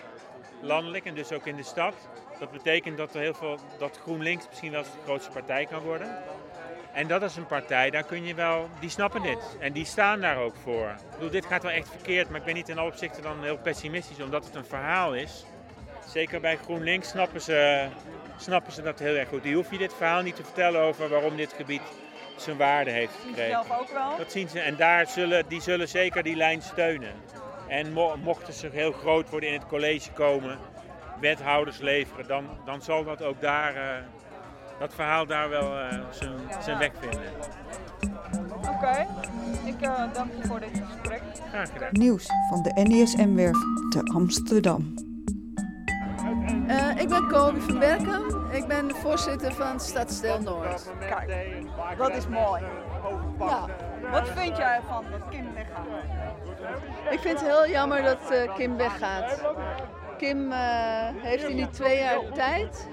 landelijk 0.61 1.05
en 1.05 1.15
dus 1.15 1.31
ook 1.31 1.45
in 1.45 1.55
de 1.55 1.63
stad. 1.63 1.93
Dat 2.39 2.51
betekent 2.51 2.97
dat, 2.97 3.15
er 3.15 3.21
heel 3.21 3.33
veel, 3.33 3.59
dat 3.79 3.99
GroenLinks 4.01 4.47
misschien 4.47 4.71
wel 4.71 4.83
de 4.83 4.89
grootste 5.03 5.31
partij 5.31 5.65
kan 5.65 5.81
worden. 5.81 6.17
En 6.93 7.07
dat 7.07 7.21
is 7.21 7.35
een 7.35 7.45
partij, 7.45 7.89
daar 7.89 8.03
kun 8.03 8.25
je 8.25 8.35
wel, 8.35 8.69
die 8.79 8.89
snappen 8.89 9.21
dit. 9.21 9.57
En 9.59 9.73
die 9.73 9.85
staan 9.85 10.21
daar 10.21 10.37
ook 10.37 10.55
voor. 10.63 10.87
Ik 10.87 11.11
bedoel, 11.11 11.29
dit 11.29 11.45
gaat 11.45 11.63
wel 11.63 11.71
echt 11.71 11.89
verkeerd, 11.89 12.29
maar 12.29 12.39
ik 12.39 12.45
ben 12.45 12.53
niet 12.53 12.69
in 12.69 12.77
alle 12.77 12.89
opzichten 12.89 13.23
dan 13.23 13.43
heel 13.43 13.57
pessimistisch, 13.57 14.21
omdat 14.21 14.45
het 14.45 14.55
een 14.55 14.65
verhaal 14.65 15.15
is. 15.15 15.45
Zeker 16.11 16.41
bij 16.41 16.57
GroenLinks 16.57 17.09
snappen 17.09 17.41
ze, 17.41 17.87
snappen 18.37 18.73
ze 18.73 18.81
dat 18.81 18.99
heel 18.99 19.15
erg 19.15 19.29
goed. 19.29 19.43
Die 19.43 19.55
hoef 19.55 19.71
je 19.71 19.77
dit 19.77 19.93
verhaal 19.93 20.21
niet 20.21 20.35
te 20.35 20.43
vertellen 20.43 20.81
over 20.81 21.09
waarom 21.09 21.35
dit 21.35 21.53
gebied 21.53 21.81
zijn 22.35 22.57
waarde 22.57 22.91
heeft 22.91 23.13
gekregen. 23.25 23.51
Dat 23.51 23.65
zien 23.65 23.67
ze 23.67 23.67
zelf 23.67 23.81
ook 23.81 23.93
wel? 23.93 24.17
Dat 24.17 24.31
zien 24.31 24.49
ze. 24.49 24.59
En 24.59 24.75
daar 24.75 25.07
zullen, 25.07 25.43
die 25.47 25.61
zullen 25.61 25.87
zeker 25.87 26.23
die 26.23 26.35
lijn 26.35 26.61
steunen. 26.61 27.13
En 27.67 27.93
mochten 28.23 28.53
ze 28.53 28.69
heel 28.71 28.91
groot 28.91 29.29
worden 29.29 29.49
in 29.49 29.59
het 29.59 29.67
college 29.67 30.11
komen, 30.11 30.57
wethouders 31.19 31.77
leveren, 31.77 32.27
dan, 32.27 32.45
dan 32.65 32.81
zal 32.81 33.03
dat 33.03 33.23
ook 33.23 33.41
daar, 33.41 33.75
uh, 33.75 33.81
dat 34.79 34.93
verhaal 34.93 35.25
daar 35.25 35.49
wel 35.49 35.79
uh, 35.79 35.89
zijn, 36.11 36.31
zijn 36.61 36.77
weg 36.77 36.91
vinden. 36.99 37.31
Oké, 38.57 38.69
okay. 38.69 39.07
ik 39.65 39.81
uh, 39.81 40.13
dank 40.13 40.31
je 40.41 40.47
voor 40.47 40.59
dit 40.59 40.81
gesprek. 40.89 41.21
Graag 41.49 41.71
gedaan. 41.71 41.89
Nieuws 41.91 42.25
van 42.49 42.63
de 42.63 42.81
NESM-werf 42.83 43.57
te 43.89 44.11
Amsterdam. 44.13 45.06
Ik 46.97 47.09
ben 47.09 47.27
Kobi 47.27 47.59
van 47.59 47.79
Berkem. 47.79 48.23
Ik 48.51 48.67
ben 48.67 48.87
de 48.87 48.95
voorzitter 48.95 49.53
van 49.53 49.79
Stadsdeel 49.79 50.41
Noord. 50.41 50.89
Kijk, 50.99 51.53
dat 51.97 52.15
is 52.15 52.27
mooi. 52.27 52.63
Ja. 53.39 53.65
Wat 54.11 54.29
vind 54.29 54.57
jij 54.57 54.75
ervan 54.75 55.05
dat 55.11 55.21
Kim 55.29 55.53
weggaat? 55.53 55.85
Ik 57.09 57.19
vind 57.19 57.39
het 57.39 57.49
heel 57.49 57.67
jammer 57.67 58.03
dat 58.03 58.31
uh, 58.31 58.55
Kim 58.55 58.77
weggaat. 58.77 59.41
Kim 60.17 60.51
uh, 60.51 60.57
heeft 61.15 61.43
in 61.43 61.55
die 61.55 61.69
twee 61.69 61.99
jaar 61.99 62.19
tijd 62.33 62.87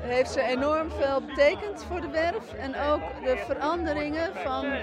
heeft 0.00 0.30
ze 0.30 0.42
enorm 0.42 0.90
veel 0.90 1.20
betekend 1.20 1.84
voor 1.88 2.00
de 2.00 2.08
werf. 2.08 2.52
En 2.52 2.74
ook 2.80 3.00
de 3.24 3.36
veranderingen 3.36 4.30
van. 4.34 4.64
Uh, 4.64 4.80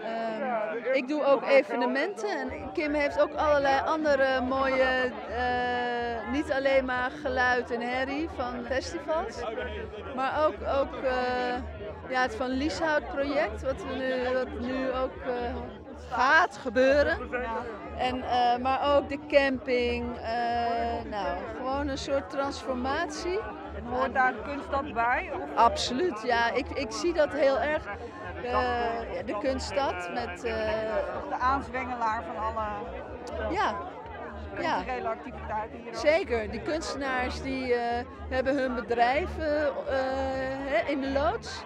uh, 0.00 0.94
ik 0.96 1.08
doe 1.08 1.24
ook 1.24 1.46
evenementen. 1.46 2.28
En 2.28 2.72
Kim 2.72 2.94
heeft 2.94 3.20
ook 3.20 3.34
allerlei 3.34 3.80
andere 3.86 4.40
mooie. 4.40 5.10
Uh, 5.30 6.32
niet 6.32 6.52
alleen 6.52 6.84
maar 6.84 7.10
geluid 7.10 7.70
en 7.70 7.80
herrie 7.80 8.28
van 8.36 8.64
festivals. 8.64 9.40
Maar 10.14 10.46
ook, 10.46 10.54
ook 10.80 10.94
ja, 12.08 12.22
het 12.22 12.34
Van 12.34 12.50
Lieshout 12.50 13.08
project, 13.08 13.62
wat, 13.62 13.84
nu, 13.96 14.32
wat 14.32 14.60
nu 14.60 14.92
ook 14.92 15.12
gaat 16.10 16.56
gebeuren. 16.56 17.18
En, 17.98 18.24
maar 18.62 18.96
ook 18.96 19.08
de 19.08 19.18
camping. 19.28 20.04
Nou, 21.10 21.38
gewoon 21.56 21.88
een 21.88 21.98
soort 21.98 22.30
transformatie. 22.30 23.40
Hoort 23.90 24.14
daar 24.14 24.32
kunststad 24.32 24.92
bij? 24.92 25.30
Of? 25.34 25.56
Absoluut, 25.56 26.22
ja. 26.22 26.50
Ik, 26.52 26.68
ik 26.68 26.92
zie 26.92 27.12
dat 27.12 27.32
heel 27.32 27.60
erg. 27.60 27.82
Uh, 28.44 28.52
de 29.26 29.38
kunststad 29.40 30.10
met... 30.12 30.40
de 30.40 31.36
aanzwengelaar 31.38 32.22
van 32.24 32.36
alle... 32.44 32.64
Ja, 33.50 33.74
culturele 34.54 35.08
activiteiten 35.08 35.78
hier. 35.78 35.94
Zeker, 35.94 36.50
die 36.50 36.60
kunstenaars 36.60 37.42
die 37.42 37.68
uh, 37.68 37.80
hebben 38.28 38.56
hun 38.56 38.74
bedrijven 38.74 39.72
uh, 39.88 40.88
in 40.88 41.00
de 41.00 41.10
loods. 41.10 41.64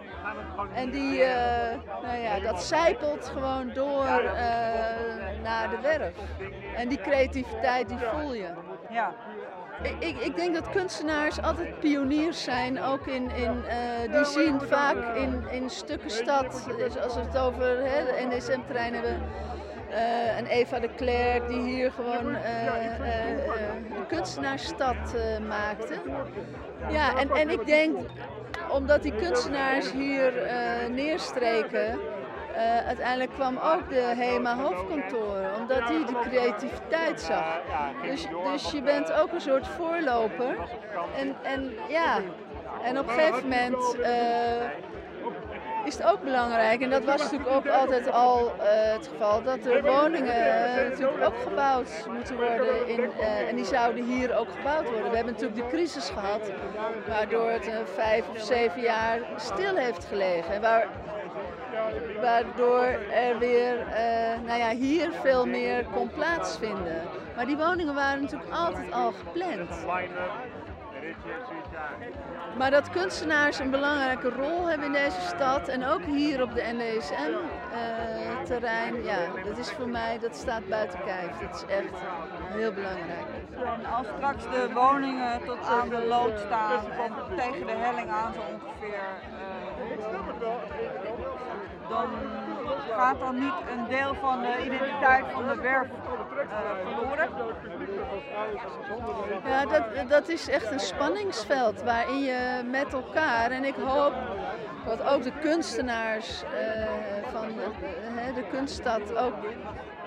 En 0.75 0.91
die, 0.91 1.21
uh, 1.21 1.29
nou 2.03 2.17
ja, 2.17 2.41
dat 2.41 2.63
zijpelt 2.63 3.31
gewoon 3.35 3.73
door 3.75 4.07
naar 5.43 5.71
de 5.71 5.79
werf. 5.83 6.15
En 6.77 6.89
die 6.89 7.01
creativiteit 7.01 7.89
die 7.89 7.99
voel 7.99 8.35
je. 8.35 8.49
Ja. 8.89 9.15
Ik, 9.83 10.19
ik, 10.19 10.37
denk 10.37 10.55
dat 10.55 10.71
kunstenaars 10.71 11.43
altijd 11.43 11.81
pioniers 11.81 12.43
zijn, 12.43 12.83
ook 12.83 13.07
in, 13.07 13.31
in 13.31 13.65
uh, 13.65 14.13
die 14.17 14.25
zien 14.25 14.61
vaak 14.61 15.17
in, 15.17 15.45
in 15.51 15.71
stukken 15.71 16.11
stad, 16.11 16.69
dus 16.77 16.99
als 16.99 17.15
we 17.15 17.21
het 17.21 17.39
over 17.39 17.67
hè, 17.67 18.05
de 18.05 18.37
NSM-terrein 18.37 18.95
hebben, 18.95 19.23
uh, 19.91 20.37
en 20.37 20.47
Eva 20.47 20.79
de 20.79 20.89
Klerk 20.97 21.49
die 21.49 21.61
hier 21.61 21.93
gewoon 21.93 22.31
uh, 22.31 22.41
een 23.97 24.07
kunstenaarsstad 24.09 25.15
maakte. 25.49 25.95
Ja, 26.91 27.19
en, 27.19 27.31
en 27.31 27.51
ik 27.51 27.67
denk, 27.67 27.97
omdat 28.71 29.03
die 29.03 29.15
kunstenaars 29.15 29.93
hier 29.93 30.33
neerstreken, 30.91 31.99
uh, 32.59 32.87
uiteindelijk 32.87 33.31
kwam 33.31 33.59
ook 33.59 33.89
de 33.89 34.01
HEMA 34.01 34.57
hoofdkantoren, 34.57 35.55
omdat 35.61 35.79
hij 35.79 36.05
de 36.07 36.19
creativiteit 36.29 37.21
zag. 37.21 37.45
Dus, 38.03 38.27
dus 38.53 38.71
je 38.71 38.83
bent 38.83 39.13
ook 39.13 39.33
een 39.33 39.41
soort 39.41 39.67
voorloper. 39.67 40.57
En, 41.17 41.37
en 41.43 41.73
ja, 41.89 42.21
en 42.83 42.99
op 42.99 43.09
een 43.09 43.15
gegeven 43.15 43.43
moment 43.43 43.97
uh, 44.01 44.07
is 45.85 45.99
het 45.99 46.07
ook 46.07 46.23
belangrijk, 46.23 46.81
en 46.81 46.91
dat 46.91 47.05
was 47.05 47.23
natuurlijk 47.23 47.51
ook 47.51 47.67
altijd 47.69 48.11
al 48.11 48.53
uh, 48.57 48.63
het 48.93 49.09
geval, 49.13 49.43
dat 49.43 49.67
er 49.67 49.83
woningen 49.83 50.89
natuurlijk 50.89 51.25
ook 51.27 51.39
gebouwd 51.49 52.07
moeten 52.09 52.37
worden. 52.37 52.89
In, 52.89 53.11
en 53.49 53.57
die 53.57 53.65
zouden 53.65 54.05
hier 54.05 54.37
ook 54.37 54.49
gebouwd 54.57 54.85
worden. 54.91 55.11
We 55.11 55.17
hebben 55.17 55.35
natuurlijk 55.35 55.61
de 55.61 55.77
crisis 55.77 56.11
gehad, 56.11 56.51
waardoor 57.09 57.51
het 57.51 57.71
vijf 57.95 58.29
of 58.29 58.39
zeven 58.39 58.81
jaar 58.81 59.19
stil 59.37 59.77
heeft 59.77 60.05
gelegen. 60.05 60.55
En 60.55 60.61
waar 60.61 60.87
waardoor 62.21 62.85
er 63.13 63.39
weer 63.39 63.79
uh, 63.79 63.85
nou 64.47 64.59
ja, 64.59 64.71
hier 64.71 65.11
veel 65.23 65.47
meer 65.47 65.85
kon 65.85 66.11
plaatsvinden. 66.11 67.03
Maar 67.37 67.47
die 67.47 67.57
woningen 67.57 67.95
waren 67.95 68.23
natuurlijk 68.23 68.51
altijd 68.51 68.93
al 68.93 69.13
gepland. 69.13 69.71
Maar 72.59 72.71
dat 72.71 72.91
kunstenaars 72.91 73.59
een 73.59 73.71
belangrijke 73.71 74.29
rol 74.29 74.67
hebben 74.67 74.87
in 74.87 74.93
deze 74.93 75.21
stad 75.21 75.69
en 75.69 75.87
ook 75.87 76.05
hier 76.05 76.43
op 76.43 76.55
de 76.55 76.63
NDSM-terrein, 76.73 78.97
uh, 78.97 79.05
ja, 79.05 79.19
dat 79.45 79.59
is 79.59 79.71
voor 79.71 79.89
mij, 79.89 80.19
dat 80.19 80.37
staat 80.37 80.69
buiten 80.69 80.99
kijf. 81.05 81.39
Dat 81.39 81.55
is 81.55 81.65
echt 81.75 81.95
heel 82.49 82.73
belangrijk. 82.73 83.27
En 83.65 83.87
als 83.87 84.07
straks 84.17 84.45
de 84.45 84.71
woningen 84.75 85.45
tot 85.45 85.67
aan 85.67 85.89
de 85.89 86.05
lood 86.05 86.39
staan 86.39 86.91
en 86.91 87.13
tegen 87.37 87.67
de 87.67 87.73
helling 87.73 88.11
aan 88.11 88.33
zo 88.33 88.41
ongeveer, 88.41 88.93
uh, 88.93 88.99
dan 91.89 92.09
gaat 92.97 93.19
dan 93.19 93.39
niet 93.39 93.55
een 93.73 93.87
deel 93.89 94.15
van 94.15 94.41
de 94.41 94.65
identiteit 94.65 95.25
van 95.33 95.49
de 95.49 95.61
werf 95.61 95.89
uh, 95.89 96.49
verloren? 96.85 97.29
Ja, 99.45 99.67
dat, 99.67 100.09
dat 100.09 100.29
is 100.29 100.49
echt 100.49 100.71
een 100.71 100.81
spanningsveld 100.81 101.83
waarin 101.83 102.21
je 102.21 102.63
met 102.71 102.93
elkaar, 102.93 103.51
en 103.51 103.65
ik 103.65 103.75
hoop 103.75 104.15
dat 104.85 105.03
ook 105.03 105.23
de 105.23 105.33
kunstenaars 105.41 106.43
uh, 106.43 106.51
van 107.33 107.47
de, 107.47 108.33
de 108.35 108.45
kunststad 108.51 109.17
ook 109.17 109.35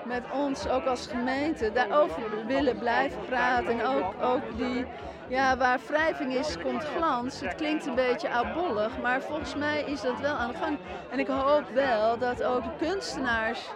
met 0.04 0.22
ons, 0.32 0.68
ook 0.68 0.84
als 0.84 1.06
gemeente, 1.06 1.72
daarover 1.72 2.46
willen 2.46 2.78
blijven 2.78 3.20
praten. 3.26 3.80
En 3.80 3.86
ook, 3.86 4.14
ook 4.22 4.56
die, 4.56 4.86
ja, 5.28 5.56
waar 5.56 5.80
wrijving 5.86 6.34
is, 6.34 6.56
komt 6.62 6.84
glans. 6.84 7.40
Het 7.40 7.54
klinkt 7.54 7.86
een 7.86 7.94
beetje 7.94 8.30
oudbollig, 8.30 9.00
maar 9.02 9.22
volgens 9.22 9.54
mij 9.54 9.82
is 9.82 10.00
dat 10.00 10.20
wel 10.20 10.34
aan 10.34 10.50
de 10.50 10.56
gang. 10.56 10.78
En 11.10 11.18
ik 11.18 11.26
hoop 11.26 11.68
wel 11.74 12.18
dat 12.18 12.42
ook 12.42 12.62
de 12.62 12.86
kunstenaars 12.86 13.70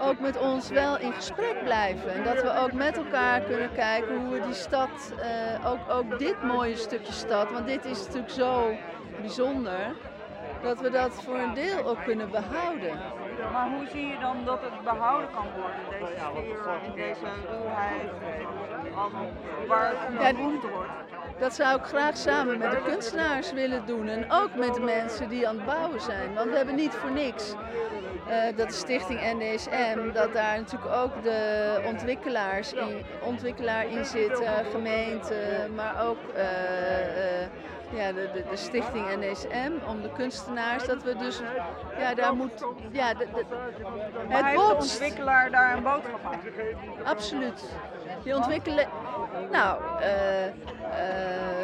ook 0.00 0.20
met 0.20 0.38
ons 0.38 0.68
wel 0.68 0.98
in 0.98 1.12
gesprek 1.12 1.64
blijven. 1.64 2.12
En 2.12 2.24
dat 2.24 2.42
we 2.42 2.56
ook 2.58 2.72
met 2.72 2.96
elkaar 2.96 3.40
kunnen 3.40 3.72
kijken 3.72 4.20
hoe 4.20 4.32
we 4.32 4.40
die 4.40 4.54
stad, 4.54 5.12
uh, 5.18 5.70
ook, 5.70 5.90
ook 5.90 6.18
dit 6.18 6.42
mooie 6.42 6.76
stukje 6.76 7.12
stad, 7.12 7.50
want 7.50 7.66
dit 7.66 7.84
is 7.84 7.98
natuurlijk 7.98 8.32
zo 8.32 8.76
bijzonder, 9.20 9.94
dat 10.62 10.80
we 10.80 10.90
dat 10.90 11.22
voor 11.24 11.38
een 11.38 11.54
deel 11.54 11.84
ook 11.84 12.04
kunnen 12.04 12.30
behouden. 12.30 12.98
Maar 13.52 13.68
hoe 13.68 13.86
zie 13.90 14.06
je 14.06 14.18
dan 14.18 14.36
dat 14.44 14.60
het 14.62 14.82
behouden 14.84 15.30
kan 15.30 15.46
worden, 15.56 15.80
deze 15.90 16.20
sfeer, 16.20 16.80
in 16.84 16.92
deze 16.94 17.26
ruwheid, 17.50 18.10
waar 19.68 19.88
het 19.88 20.20
Ja, 20.20 20.32
beroemd 20.32 20.62
wordt? 20.62 20.90
Dat 21.38 21.54
zou 21.54 21.78
ik 21.78 21.84
graag 21.84 22.16
samen 22.16 22.58
met 22.58 22.70
de 22.70 22.82
kunstenaars 22.84 23.52
willen 23.52 23.86
doen. 23.86 24.08
En 24.08 24.30
ook 24.30 24.54
met 24.54 24.74
de 24.74 24.80
mensen 24.80 25.28
die 25.28 25.48
aan 25.48 25.56
het 25.56 25.64
bouwen 25.64 26.00
zijn. 26.00 26.34
Want 26.34 26.50
we 26.50 26.56
hebben 26.56 26.74
niet 26.74 26.94
voor 26.94 27.10
niks 27.10 27.54
eh, 28.28 28.56
dat 28.56 28.68
de 28.68 28.74
stichting 28.74 29.20
NDSM, 29.20 30.12
dat 30.12 30.32
daar 30.32 30.56
natuurlijk 30.58 30.94
ook 30.94 31.22
de 31.22 31.82
ontwikkelaars 31.86 32.72
in, 32.72 33.04
ontwikkelaar 33.22 33.86
in 33.90 34.04
zit, 34.04 34.40
eh, 34.40 34.52
gemeente, 34.70 35.68
maar 35.74 36.06
ook 36.08 36.18
eh, 36.34 37.42
eh, 37.42 37.48
ja, 37.94 38.12
de, 38.12 38.30
de, 38.32 38.44
de 38.50 38.56
stichting 38.56 39.06
NDSM, 39.20 39.72
om 39.88 40.02
de 40.02 40.10
kunstenaars, 40.16 40.86
dat 40.86 41.02
we 41.02 41.16
dus, 41.16 41.40
ja, 41.98 42.14
daar 42.14 42.34
moet, 42.34 42.64
ja, 42.90 43.14
de, 43.14 43.26
de- 43.34 43.44
het 44.28 44.54
de 44.54 44.74
ontwikkelaar 44.74 45.50
daar 45.50 45.76
een 45.76 45.82
boodschap 45.82 46.20
aan? 46.24 46.40
Absoluut. 47.04 47.62
Die 48.24 48.36
ontwikkelen. 48.36 48.86
Nou, 49.50 49.80
eh, 50.00 50.46
eh, 50.46 50.52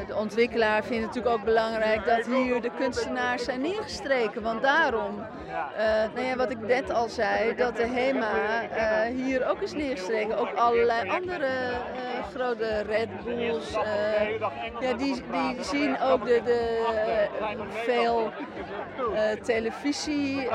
de 0.07 0.15
ontwikkelaar 0.17 0.83
vindt 0.85 1.05
het 1.07 1.15
natuurlijk 1.15 1.35
ook 1.41 1.45
belangrijk 1.45 2.05
dat 2.07 2.27
hier 2.27 2.61
de 2.61 2.71
kunstenaars 2.79 3.45
zijn 3.45 3.61
neergestreken. 3.61 4.43
Want 4.43 4.63
daarom, 4.63 5.27
eh, 5.49 6.15
nou 6.15 6.27
ja, 6.27 6.37
wat 6.37 6.51
ik 6.51 6.59
net 6.61 6.93
al 6.93 7.09
zei, 7.09 7.55
dat 7.55 7.77
de 7.77 7.87
HEMA 7.87 8.63
eh, 8.71 9.15
hier 9.15 9.47
ook 9.49 9.61
is 9.61 9.73
neergestreken. 9.73 10.39
Ook 10.39 10.53
allerlei 10.55 11.11
andere 11.11 11.47
eh, 11.47 12.25
grote 12.35 12.83
Red 12.83 13.25
Bulls. 13.25 13.71
ja, 14.81 14.93
die, 14.93 15.23
die 15.31 15.65
zien 15.65 16.01
ook 16.01 16.25
de, 16.27 16.41
de, 16.45 16.87
veel 17.71 18.33
televisie 19.43 20.49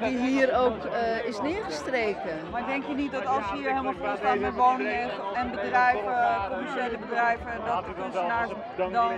die 0.00 0.18
hier 0.18 0.58
ook 0.58 0.84
is 1.26 1.40
neergestreken. 1.40 2.38
Maar 2.50 2.66
denk 2.66 2.84
je 2.86 2.94
niet 2.94 3.12
dat 3.12 3.26
als 3.26 3.52
hier 3.52 3.68
helemaal 3.68 3.92
vol 3.92 4.16
staat 4.16 4.38
met 4.38 4.54
woningen 4.54 5.00
en- 5.00 5.10
en 5.34 5.50
bedrijven, 5.50 6.14
commerciële 6.50 6.98
bedrijven, 6.98 7.46
dat 7.66 7.84
de 7.84 7.92
kunstenaars 8.02 8.50
dan 8.76 9.12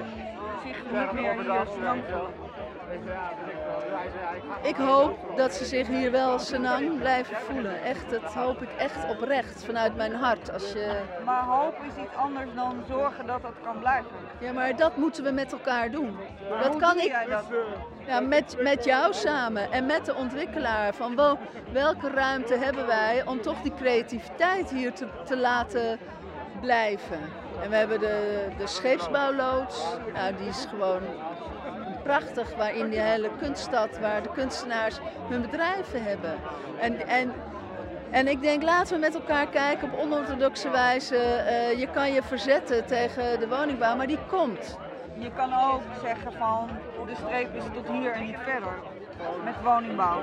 zich 0.65 0.83
niet 0.83 1.13
meer 1.13 1.35
hier? 1.35 1.35
Ik 4.63 4.77
hoop 4.77 5.37
dat 5.37 5.55
ze 5.55 5.65
zich 5.65 5.87
hier 5.87 6.11
wel 6.11 6.39
senang 6.39 6.99
blijven 6.99 7.37
voelen. 7.37 7.83
Echt, 7.83 8.11
dat 8.11 8.35
hoop 8.35 8.63
ik 8.63 8.69
echt 8.79 9.09
oprecht 9.09 9.65
vanuit 9.65 9.97
mijn 9.97 10.15
hart. 10.15 10.53
Als 10.53 10.73
je... 10.73 11.01
Maar 11.25 11.45
hoop 11.45 11.75
is 11.89 12.03
iets 12.03 12.15
anders 12.17 12.51
dan 12.55 12.85
zorgen 12.89 13.27
dat 13.27 13.43
dat 13.43 13.55
kan 13.63 13.79
blijven. 13.79 14.11
Ja, 14.41 14.53
maar 14.53 14.77
dat 14.77 14.97
moeten 14.97 15.25
we 15.25 15.31
met 15.31 15.53
elkaar 15.53 15.91
doen. 15.91 16.17
Maar 16.51 16.63
Dat 16.63 16.77
kan 16.77 16.99
ik 16.99 17.17
dat? 17.29 17.45
ja, 18.07 18.21
met, 18.21 18.57
met 18.61 18.85
jou 18.85 19.13
samen 19.13 19.73
en 19.73 19.87
met 19.87 20.05
de 20.05 20.15
ontwikkelaar. 20.15 20.95
Van 20.95 21.17
wel, 21.17 21.39
welke 21.73 22.11
ruimte 22.11 22.55
hebben 22.55 22.87
wij 22.87 23.27
om 23.27 23.41
toch 23.41 23.63
die 23.63 23.75
creativiteit 23.75 24.71
hier 24.71 24.93
te, 24.93 25.07
te 25.25 25.37
laten 25.37 25.99
blijven. 26.61 27.21
En 27.63 27.71
we 27.71 27.77
hebben 27.77 28.01
de, 28.01 28.47
de 28.59 28.67
scheepsbouwloods. 28.67 29.85
Nou, 30.13 30.35
die 30.37 30.49
is 30.49 30.67
gewoon 30.71 31.01
prachtig, 32.03 32.57
waarin 32.57 32.91
die 32.91 33.01
hele 33.01 33.31
kunststad, 33.39 33.99
waar 33.99 34.23
de 34.23 34.29
kunstenaars 34.35 34.99
hun 35.29 35.41
bedrijven 35.41 36.05
hebben. 36.05 36.35
En, 36.81 37.07
en, 37.07 37.33
en 38.11 38.29
ik 38.29 38.43
denk, 38.43 38.63
laten 38.63 38.95
we 38.95 39.01
met 39.01 39.15
elkaar 39.15 39.47
kijken 39.47 39.93
op 39.93 39.99
onorthodoxe 39.99 40.71
wijze. 40.71 41.17
Eh, 41.17 41.79
je 41.79 41.87
kan 41.87 42.13
je 42.13 42.23
verzetten 42.23 42.87
tegen 42.87 43.41
de 43.41 43.49
woningbouw, 43.49 43.97
maar 43.97 44.07
die 44.07 44.19
komt. 44.29 44.79
Je 45.19 45.31
kan 45.37 45.53
ook 45.73 45.83
zeggen 46.03 46.33
van 46.33 46.69
de 47.07 47.15
streep 47.27 47.55
is 47.55 47.65
tot 47.75 47.89
hier 47.89 48.13
en 48.13 48.27
niet 48.27 48.39
verder. 48.45 48.73
Met 49.45 49.55
woningbouw. 49.63 50.23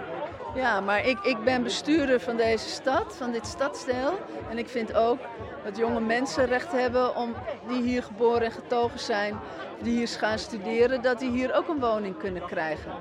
Ja, 0.56 0.80
maar 0.82 1.06
ik, 1.06 1.20
ik 1.20 1.44
ben 1.44 1.64
bestuurder 1.64 2.20
van 2.20 2.36
deze 2.38 2.70
stad, 2.70 3.16
van 3.18 3.32
dit 3.32 3.46
stadsdeel. 3.48 4.20
En 4.50 4.58
ik 4.58 4.70
vind 4.70 4.96
ook 4.96 5.20
dat 5.64 5.78
jonge 5.78 6.00
mensen 6.00 6.46
recht 6.46 6.72
hebben 6.72 7.16
om, 7.16 7.34
die 7.68 7.82
hier 7.82 8.04
geboren 8.04 8.42
en 8.42 8.52
getogen 8.52 9.00
zijn, 9.00 9.36
die 9.82 9.98
hier 9.98 10.08
gaan 10.08 10.40
studeren, 10.40 11.02
dat 11.02 11.20
die 11.20 11.30
hier 11.32 11.54
ook 11.56 11.68
een 11.68 11.80
woning 11.80 12.18
kunnen 12.18 12.46
krijgen. 12.46 12.92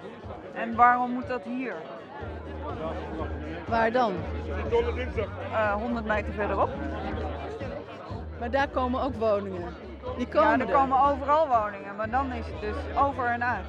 En 0.55 0.75
waarom 0.75 1.11
moet 1.11 1.27
dat 1.27 1.43
hier? 1.45 1.75
Waar 3.69 3.93
dan? 3.93 4.13
Eh 5.53 5.73
100 5.73 6.05
meter 6.07 6.33
verderop? 6.33 6.71
Maar 8.39 8.51
daar 8.51 8.69
komen 8.69 9.03
ook 9.03 9.15
woningen. 9.15 9.75
Die 10.17 10.27
Ja, 10.33 10.41
komen 10.43 10.61
er 10.61 10.67
er. 10.67 10.73
komen 10.75 11.01
overal 11.03 11.47
woningen, 11.49 11.97
maar 11.97 12.11
dan 12.11 12.33
is 12.33 12.47
het 12.47 12.61
dus 12.61 12.77
over 13.03 13.27
en 13.27 13.45
uit. 13.45 13.67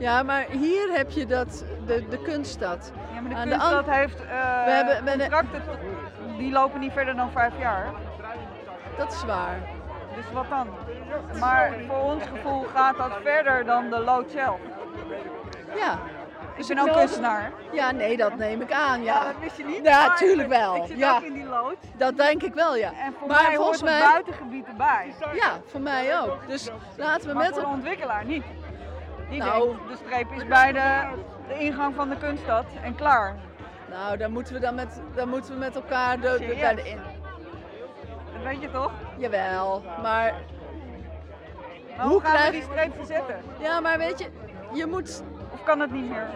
Ja, 0.00 0.22
maar 0.22 0.46
hier 0.50 0.90
heb 0.92 1.10
je 1.10 1.26
dat, 1.26 1.64
de, 1.86 2.08
de 2.08 2.18
kunststad. 2.22 2.92
Ja, 3.14 3.20
maar 3.20 3.30
de 3.30 3.36
Aan 3.36 3.48
kunststad 3.48 3.86
heeft 3.86 4.20
eh 4.20 4.64
We 4.64 4.70
hebben- 4.70 5.04
we- 5.04 5.10
contracten, 5.18 5.62
die 6.36 6.52
lopen 6.52 6.80
niet 6.80 6.92
verder 6.92 7.16
dan 7.16 7.30
vijf 7.30 7.52
jaar. 7.58 7.86
Dat 8.96 9.12
is 9.12 9.24
waar. 9.24 9.58
Dus 10.14 10.24
wat 10.32 10.48
dan? 10.48 10.68
Maar 11.38 11.72
voor 11.88 11.98
ons 11.98 12.22
gevoel 12.34 12.62
gaat 12.74 12.96
dat 12.96 13.12
verder 13.22 13.64
dan 13.64 13.90
de 13.90 13.98
lood 13.98 14.30
zelf. 14.30 14.58
Ja. 15.76 15.92
Ik 15.92 16.66
Dus 16.66 16.74
ben 16.76 16.88
ook 16.88 16.96
kunstenaar. 16.96 17.52
Ja, 17.72 17.90
nee, 17.90 18.16
dat 18.16 18.36
neem 18.36 18.60
ik 18.60 18.72
aan. 18.72 19.02
Ja, 19.04 19.24
dat 19.24 19.32
wist 19.40 19.56
je 19.56 19.64
niet? 19.64 19.80
Ja, 19.84 20.06
Maar 20.06 20.16
tuurlijk 20.16 20.48
wel. 20.48 20.76
Ik 20.76 20.82
zit 20.86 20.98
Ja. 20.98 21.16
ook 21.16 21.22
in 21.22 21.32
die 21.32 21.46
lood. 21.46 21.76
Dat 21.96 22.16
denk 22.16 22.42
ik 22.42 22.54
wel, 22.54 22.76
ja. 22.76 22.90
En 23.04 23.14
voor 23.18 23.28
maar 23.28 23.36
mij 23.42 23.56
hoort 23.56 23.56
volgens 23.56 23.80
het 23.80 23.90
mij. 23.90 24.00
buitengebied 24.00 24.66
erbij. 24.66 25.14
Ja, 25.32 25.50
voor 25.66 25.80
mij 25.80 26.20
ook. 26.20 26.38
Dus 26.46 26.70
laten 26.96 27.26
we 27.28 27.34
Maar 27.34 27.42
met 27.44 27.52
voor 27.52 27.62
de 27.62 27.68
ontwikkelaar 27.68 28.24
niet. 28.24 28.44
Die 29.30 29.38
Nou. 29.38 29.68
denkt, 29.68 29.88
de 29.88 29.96
streep 30.06 30.30
is 30.32 30.46
bij 30.46 30.72
de, 30.72 31.08
de 31.48 31.58
ingang 31.58 31.94
van 31.94 32.08
de 32.08 32.16
kunststad 32.16 32.64
en 32.82 32.94
klaar. 32.94 33.36
Nou, 33.90 34.16
dan 34.16 34.32
moeten 34.32 34.54
we 34.54 34.60
dan 34.60 34.74
met, 34.74 35.00
dan 35.14 35.28
moeten 35.28 35.52
we 35.52 35.58
met 35.58 35.74
elkaar 35.74 36.20
de, 36.20 36.36
de, 36.38 36.82
in. 36.90 36.98
Dat 38.34 38.42
weet 38.44 38.60
je 38.60 38.70
toch? 38.70 38.92
Jawel, 39.16 39.82
maar 40.02 40.34
Maar 41.96 42.06
Hoe 42.06 42.20
gaan 42.20 42.32
we 42.32 42.36
krijg- 42.38 42.50
die 42.52 42.62
streep 42.62 42.92
verzetten? 42.96 43.36
ja, 43.58 43.80
maar 43.80 43.98
weet 43.98 44.18
je, 44.18 44.26
je 44.72 44.86
moet. 44.86 45.22
Of 45.52 45.62
kan 45.62 45.80
het 45.80 45.90
niet 45.92 46.08
meer? 46.10 46.26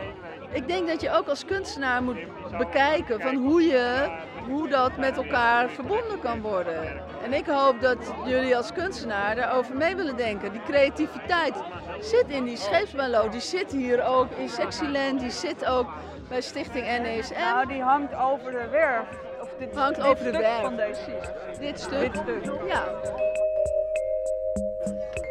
Ik 0.50 0.68
denk 0.68 0.88
dat 0.88 1.00
je 1.00 1.10
ook 1.12 1.28
als 1.28 1.44
kunstenaar 1.44 2.02
moet 2.02 2.18
bekijken 2.58 3.20
van 3.20 3.34
hoe 3.34 3.62
je, 3.62 4.08
hoe 4.48 4.68
dat 4.68 4.96
met 4.96 5.16
elkaar 5.16 5.68
verbonden 5.68 6.20
kan 6.20 6.40
worden. 6.40 7.00
En 7.24 7.32
ik 7.32 7.46
hoop 7.46 7.80
dat 7.80 7.98
jullie 8.24 8.56
als 8.56 8.72
kunstenaar 8.72 9.34
daarover 9.34 9.76
mee 9.76 9.96
willen 9.96 10.16
denken. 10.16 10.52
Die 10.52 10.62
creativiteit 10.62 11.54
zit 12.04 12.24
in 12.28 12.44
die 12.44 12.56
scheepsbouwlood, 12.56 13.32
die 13.32 13.40
zit 13.40 13.72
hier 13.72 14.04
ook 14.04 14.30
in 14.30 14.48
Sexyland, 14.48 15.20
die 15.20 15.30
zit 15.30 15.64
ook 15.64 15.86
bij 16.28 16.40
Stichting 16.40 16.86
NESM. 16.86 17.34
Nou, 17.34 17.66
die 17.66 17.82
hangt 17.82 18.14
over 18.14 18.50
de 18.52 18.68
werf. 18.70 19.06
Of 19.40 19.48
dit, 19.58 19.74
Hangt 19.74 19.96
dit 19.96 20.04
over 20.04 20.24
de 20.24 20.30
stuk 20.30 20.40
werf. 20.40 20.60
van 20.60 20.76
deze. 20.76 21.00
Dit 21.60 21.80
stuk. 21.80 22.12
Dit 22.12 22.16
stuk. 22.22 22.60
Ja. 22.68 22.84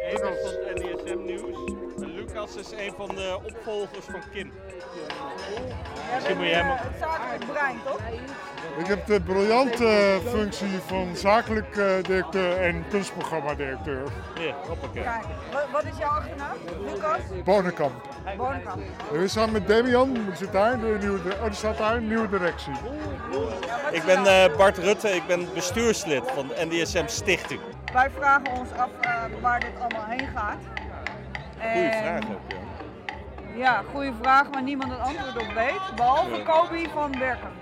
Even 0.06 0.18
van 0.42 0.52
het 0.64 0.74
NDSM 0.74 1.24
nieuws. 1.24 1.42
Lucas 1.96 2.56
is 2.56 2.70
een 2.72 2.92
van 2.96 3.08
de 3.08 3.38
opvolgers 3.44 4.04
van 4.04 4.20
Kim. 4.32 4.52
Misschien 6.14 6.36
moet 6.36 6.46
je 6.46 6.52
hem- 6.52 6.66
Het 6.76 6.98
zakelijk 7.00 7.46
brein, 7.52 7.76
toch? 7.84 7.98
Ik 8.78 8.86
heb 8.86 9.06
de 9.06 9.20
briljante 9.20 10.20
functie 10.28 10.78
van 10.86 11.16
zakelijk 11.16 11.76
eh, 11.76 11.86
directeur 12.02 12.56
en 12.60 12.84
kunstprogramma-directeur. 12.90 14.02
Ja, 14.40 14.54
hoppakee. 14.68 15.02
Kijk, 15.02 15.24
wat, 15.72 15.84
is 15.84 15.98
jouw 15.98 16.08
achternaam? 16.08 16.56
Lucas? 16.84 17.20
Bonenkamp. 17.44 17.92
Bonenkamp. 18.36 18.82
En 19.12 19.18
we 19.20 19.28
samen 19.28 19.52
met 19.52 19.68
Damian, 19.68 20.12
die 20.12 20.22
zit 20.34 20.52
daar, 20.52 20.80
de 20.80 20.96
nieuwe, 21.00 21.18
oh, 21.34 21.44
die 21.44 21.52
staat 21.54 21.78
daar, 21.78 22.00
nieuwe 22.00 22.28
directie. 22.28 22.72
Ik 23.90 24.04
ben 24.04 24.26
eh, 24.26 24.56
Bart 24.56 24.78
Rutte, 24.78 25.08
ik 25.08 25.26
ben 25.26 25.48
bestuurslid 25.54 26.22
van 26.34 26.48
de 26.48 26.66
NDSM 26.70 27.06
Stichting. 27.06 27.60
Wij 27.92 28.10
vragen 28.10 28.58
ons 28.58 28.68
af 28.76 28.88
eh, 29.00 29.10
waar 29.40 29.60
dit 29.60 29.70
allemaal 29.80 30.04
heen 30.08 30.28
gaat. 30.34 30.58
Goeie 31.60 31.88
En- 31.88 32.02
vraag 32.02 32.30
ook, 32.34 32.40
ja. 32.48 32.56
Ja, 33.56 33.82
goede 33.92 34.12
vraag, 34.22 34.50
maar 34.50 34.62
niemand 34.62 34.92
een 34.92 35.00
antwoord 35.00 35.36
op 35.48 35.54
weet. 35.54 35.80
Behalve 35.96 36.36
Ja. 36.36 36.42
Kobi 36.44 36.88
van 36.94 37.18
Werken. 37.18 37.53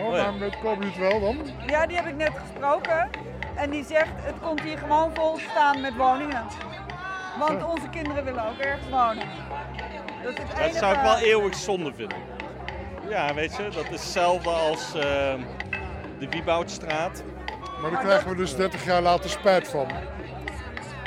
Oh, 0.00 0.62
Kobe 0.62 0.84
het 0.84 0.96
wel 0.96 1.20
dan? 1.20 1.36
Ja, 1.66 1.86
die 1.86 1.96
heb 1.96 2.06
ik 2.06 2.16
net 2.16 2.32
gesproken. 2.38 3.10
En 3.54 3.70
die 3.70 3.84
zegt, 3.84 4.10
het 4.14 4.34
komt 4.40 4.60
hier 4.60 4.78
gewoon 4.78 5.14
vol 5.14 5.34
te 5.34 5.40
staan 5.50 5.80
met 5.80 5.96
woningen. 5.96 6.44
Want 7.38 7.64
onze 7.64 7.88
kinderen 7.90 8.24
willen 8.24 8.48
ook 8.48 8.58
ergens 8.58 8.88
wonen. 8.90 9.28
Dat 10.22 10.32
is 10.32 10.38
het 10.38 10.48
Dat 10.48 10.58
enige... 10.58 10.78
zou 10.78 10.94
ik 10.94 11.00
wel 11.00 11.18
eeuwig 11.18 11.54
zonde 11.54 11.92
vinden. 11.94 12.18
Ja, 13.08 13.34
weet 13.34 13.56
je, 13.56 13.62
dat 13.62 13.84
is 13.84 13.90
hetzelfde 13.90 14.50
als 14.50 14.94
eh, 14.94 15.02
de 16.18 16.28
Wieboudstraat. 16.30 17.22
Maar 17.80 17.90
daar 17.90 18.00
krijgen 18.00 18.30
we 18.30 18.36
dus 18.36 18.56
30 18.56 18.84
jaar 18.84 19.02
later 19.02 19.30
spijt 19.30 19.68
van. 19.68 19.86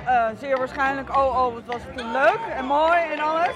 Eh, 0.05 0.25
zeer 0.39 0.57
waarschijnlijk, 0.57 1.17
oh 1.17 1.45
oh, 1.45 1.53
wat 1.53 1.63
was 1.65 1.81
het 1.85 1.97
toen 1.97 2.11
leuk 2.11 2.39
en 2.55 2.65
mooi 2.65 2.99
en 3.11 3.19
alles. 3.19 3.55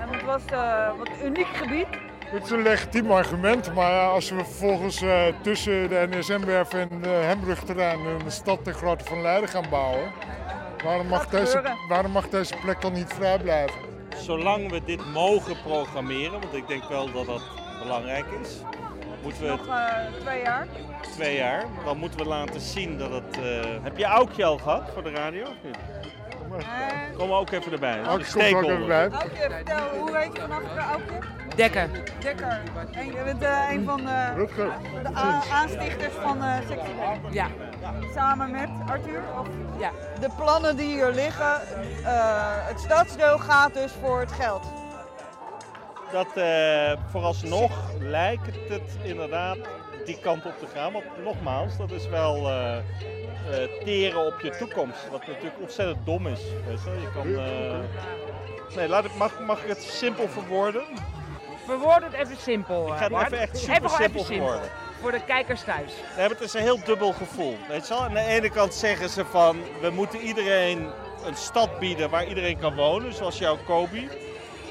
En 0.00 0.08
het 0.08 0.22
was 0.24 0.42
eh 0.44 0.98
wat 0.98 1.08
een 1.08 1.26
uniek 1.26 1.56
gebied. 1.56 1.86
Het 2.30 2.44
is 2.44 2.50
een 2.50 2.62
legitiem 2.62 3.10
argument, 3.10 3.74
maar 3.74 4.08
als 4.08 4.30
we 4.30 4.36
vervolgens 4.36 5.02
eh, 5.02 5.22
tussen 5.42 5.88
de 5.88 6.08
NSM-werf 6.10 6.72
en 6.72 6.88
de 7.02 7.08
Hembrugterrein 7.08 8.00
een 8.00 8.30
stad 8.30 8.64
ten 8.64 8.74
grootte 8.74 9.04
van 9.04 9.22
Leiden 9.22 9.48
gaan 9.48 9.64
bouwen, 9.70 10.12
waarom 10.84 11.06
mag, 11.06 11.26
deze, 11.26 11.76
waarom 11.88 12.12
mag 12.12 12.28
deze 12.28 12.54
plek 12.62 12.80
dan 12.80 12.92
niet 12.92 13.12
vrij 13.12 13.38
blijven? 13.38 13.80
Zolang 14.16 14.70
we 14.70 14.84
dit 14.84 15.12
mogen 15.12 15.56
programmeren, 15.62 16.40
want 16.40 16.54
ik 16.54 16.68
denk 16.68 16.84
wel 16.84 17.12
dat 17.12 17.26
dat 17.26 17.42
belangrijk 17.82 18.26
is. 18.42 18.48
Moeten 19.22 19.42
we 19.42 19.48
Nog 19.48 19.66
uh, 19.66 19.84
twee 20.20 20.42
jaar. 20.42 20.66
Twee 21.12 21.36
jaar. 21.36 21.64
Dan 21.84 21.98
moeten 21.98 22.18
we 22.18 22.24
laten 22.24 22.60
zien 22.60 22.98
dat 22.98 23.10
het... 23.10 23.38
Uh... 23.38 23.60
Heb 23.82 23.96
je 23.96 24.04
Aukje 24.04 24.44
al 24.44 24.58
gehad 24.58 24.90
voor 24.94 25.02
de 25.02 25.10
radio 25.10 25.42
of 25.42 25.56
niet? 25.62 25.78
Kom 27.16 27.32
ook 27.32 27.50
even 27.50 27.72
erbij. 27.72 28.02
Aukje 28.02 28.32
komt 28.32 28.64
ook 28.64 28.70
even 28.70 28.86
bij. 28.86 29.08
Aukje, 29.08 29.50
vertel, 29.50 29.98
hoe 29.98 30.16
heet 30.16 30.36
je 30.36 30.40
vanaf 30.40 30.76
Aukje? 30.76 31.39
Dekker. 31.60 31.88
Dekker. 32.20 32.60
En 32.92 33.06
je 33.06 33.22
bent 33.24 33.42
uh, 33.42 33.70
een 33.70 33.84
van 33.84 33.96
de, 33.96 34.48
de 35.02 35.14
aanstichters 35.52 36.14
van 36.14 36.36
uh. 36.36 36.56
Ja. 37.30 37.46
Samen 38.14 38.50
met 38.50 38.68
Arthur? 38.88 39.22
Of? 39.38 39.46
Ja. 39.78 39.90
De 40.20 40.28
plannen 40.36 40.76
die 40.76 40.86
hier 40.86 41.10
liggen, 41.10 41.60
het 42.66 42.80
stadsdeel 42.80 43.38
gaat 43.38 43.74
dus 43.74 43.92
voor 44.02 44.20
het 44.20 44.32
geld. 44.32 44.62
Dat 46.12 46.26
uh, 46.36 46.92
vooralsnog 47.10 47.72
lijkt 47.98 48.68
het 48.68 48.98
inderdaad 49.02 49.58
die 50.04 50.18
kant 50.18 50.46
op 50.46 50.58
te 50.58 50.66
gaan. 50.74 50.92
Want 50.92 51.04
nogmaals, 51.24 51.76
dat 51.76 51.90
is 51.90 52.08
wel 52.08 52.36
uh, 52.36 52.76
uh, 52.76 53.84
teren 53.84 54.26
op 54.26 54.40
je 54.40 54.56
toekomst. 54.58 55.08
Wat 55.10 55.26
natuurlijk 55.26 55.60
ontzettend 55.60 56.06
dom 56.06 56.26
is. 56.26 56.40
Weet 56.66 56.82
je, 56.84 56.90
je 57.00 57.10
kan, 57.14 57.30
nee, 58.76 58.88
laat 58.88 59.04
ik, 59.04 59.14
mag, 59.14 59.40
mag 59.46 59.62
ik 59.62 59.68
het 59.68 59.82
simpel 59.82 60.28
verwoorden? 60.28 60.82
Verwoord 61.70 62.02
het 62.02 62.12
even 62.12 62.36
simpel. 62.36 62.86
Ik 62.86 62.96
ga 62.96 63.08
het 63.08 63.26
even 63.26 63.38
echt 63.38 63.58
super 63.58 63.74
even 63.74 63.90
simpel 64.24 64.54
even. 64.54 64.70
Voor 65.00 65.12
de 65.12 65.24
kijkers 65.24 65.62
thuis. 65.62 65.92
Nee, 66.16 66.28
het 66.28 66.40
is 66.40 66.54
een 66.54 66.62
heel 66.62 66.84
dubbel 66.84 67.12
gevoel. 67.12 67.56
Weet 67.68 67.88
je 67.88 67.94
wel? 67.94 68.02
Aan 68.02 68.14
de 68.14 68.20
ene 68.20 68.50
kant 68.50 68.74
zeggen 68.74 69.08
ze 69.08 69.24
van 69.24 69.62
we 69.80 69.90
moeten 69.90 70.20
iedereen 70.20 70.90
een 71.24 71.36
stad 71.36 71.78
bieden 71.78 72.10
waar 72.10 72.26
iedereen 72.26 72.58
kan 72.58 72.74
wonen, 72.74 73.12
zoals 73.14 73.38
jouw 73.38 73.56
Kobe. 73.66 74.08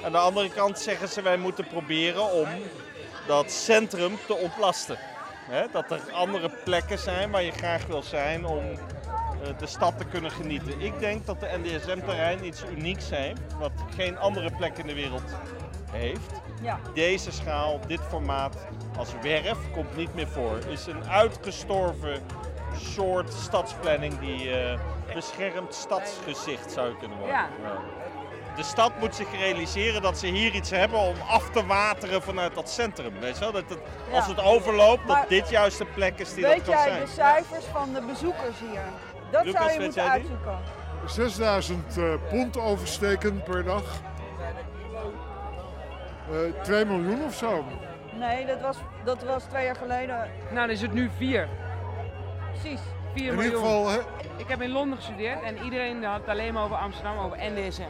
Aan 0.04 0.12
de 0.12 0.18
andere 0.18 0.50
kant 0.50 0.80
zeggen 0.80 1.10
ze 1.10 1.22
wij 1.22 1.38
moeten 1.38 1.68
proberen 1.68 2.32
om 2.32 2.48
dat 3.28 3.52
centrum 3.52 4.18
te 4.28 4.36
ontlasten. 4.36 4.98
dat 5.72 5.92
er 5.92 6.02
andere 6.12 6.50
plekken 6.64 7.00
zijn 7.00 7.32
waar 7.32 7.44
je 7.44 7.52
graag 7.52 7.86
wil 7.86 8.04
zijn 8.04 8.46
om 8.46 8.64
de 9.58 9.68
stad 9.68 9.98
te 9.98 10.06
kunnen 10.06 10.32
genieten. 10.32 10.82
Ik 10.82 11.00
denk 11.00 11.26
dat 11.26 11.40
de 11.40 11.60
NDSM-terrein 11.64 12.46
iets 12.46 12.64
unieks 12.78 13.10
heeft, 13.10 13.42
wat 13.60 13.72
geen 13.96 14.18
andere 14.18 14.52
plek 14.58 14.78
in 14.78 14.88
de 14.88 14.94
wereld 14.94 15.36
heeft. 15.92 16.42
Ja. 16.62 16.80
Deze 16.94 17.32
schaal, 17.32 17.80
dit 17.88 18.00
formaat 18.10 18.56
als 18.98 19.10
werf 19.22 19.58
komt 19.74 19.96
niet 19.96 20.16
meer 20.16 20.28
voor. 20.28 20.58
is 20.70 20.86
een 20.88 21.10
uitgestorven 21.10 22.22
soort 22.78 23.34
stadsplanning 23.34 24.20
die 24.20 24.50
uh, 24.50 24.80
beschermd 25.14 25.74
stadsgezicht 25.74 26.72
zou 26.72 26.96
kunnen 27.00 27.18
worden. 27.18 27.36
Ja. 27.36 27.48
De 28.56 28.64
stad 28.64 28.92
moet 29.00 29.16
zich 29.16 29.32
realiseren 29.32 30.02
dat 30.02 30.18
ze 30.18 30.28
hier 30.28 30.54
iets 30.54 30.70
hebben 30.70 31.00
om 31.00 31.16
af 31.30 31.50
te 31.50 31.66
wateren 31.66 32.22
vanuit 32.22 32.56
dat 32.56 32.70
centrum. 32.70 33.20
Weet 33.20 33.34
je 33.34 33.40
wel? 33.40 33.52
Dat 33.52 33.64
het, 33.70 33.80
Ja. 34.10 34.16
Als 34.16 34.28
het 34.28 34.42
overloopt, 34.42 35.06
Maar 35.06 35.20
dat 35.20 35.30
dit 35.30 35.50
juist 35.50 35.78
de 35.78 35.86
plek 35.86 36.20
is 36.20 36.34
die 36.34 36.44
Weet 36.44 36.66
dat 36.66 36.76
kan 36.76 36.84
jij 36.84 36.84
zijn. 36.94 37.06
de 37.06 37.12
cijfers 37.12 37.66
van 37.66 37.94
de 37.94 38.02
bezoekers 38.02 38.60
hier? 38.60 38.82
Dat 39.32 39.46
Lucas, 39.46 39.62
zou 39.62 39.72
je 39.74 39.78
weet 39.78 39.86
moeten 39.86 40.04
jij 40.04 40.12
uitzoeken. 40.12 40.58
6000 41.06 41.98
uh, 41.98 42.14
pond 42.30 42.58
oversteken 42.58 43.44
per 43.44 43.64
dag. 43.64 43.84
Uh, 46.32 46.62
2 46.64 46.86
miljoen 46.86 47.24
of 47.26 47.34
zo. 47.36 47.64
Nee, 48.14 48.46
dat 48.46 48.62
was, 48.62 48.78
dat 49.04 49.24
was 49.24 49.44
twee 49.44 49.66
jaar 49.66 49.76
geleden. 49.76 50.16
Nou, 50.18 50.56
dan 50.56 50.70
is 50.70 50.82
het 50.82 50.94
nu 50.94 51.10
vier. 51.18 51.48
Precies. 52.52 52.80
4 53.14 53.28
In 53.30 53.36
miljoen. 53.36 53.44
ieder 53.44 53.60
geval, 53.60 53.90
hè, 53.90 53.98
Ik 54.38 54.48
heb 54.48 54.62
in 54.62 54.72
Londen 54.72 54.98
gestudeerd 54.98 55.42
en 55.44 55.58
iedereen 55.64 56.04
had 56.04 56.20
het 56.20 56.30
alleen 56.30 56.54
maar 56.54 56.64
over 56.64 56.76
Amsterdam, 56.78 57.18
over 57.18 57.38
NDSM. 57.42 57.82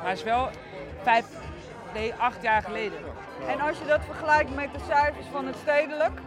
Maar 0.00 0.08
het 0.08 0.18
is 0.18 0.24
wel 0.24 0.48
vijf, 1.02 1.24
nee, 1.94 2.14
acht 2.18 2.42
jaar 2.42 2.62
geleden. 2.62 2.98
En 3.48 3.60
als 3.60 3.78
je 3.78 3.84
dat 3.86 4.00
vergelijkt 4.04 4.54
met 4.54 4.68
de 4.72 4.80
cijfers 4.88 5.26
van 5.32 5.46
het 5.46 5.56
stedelijk, 5.62 6.20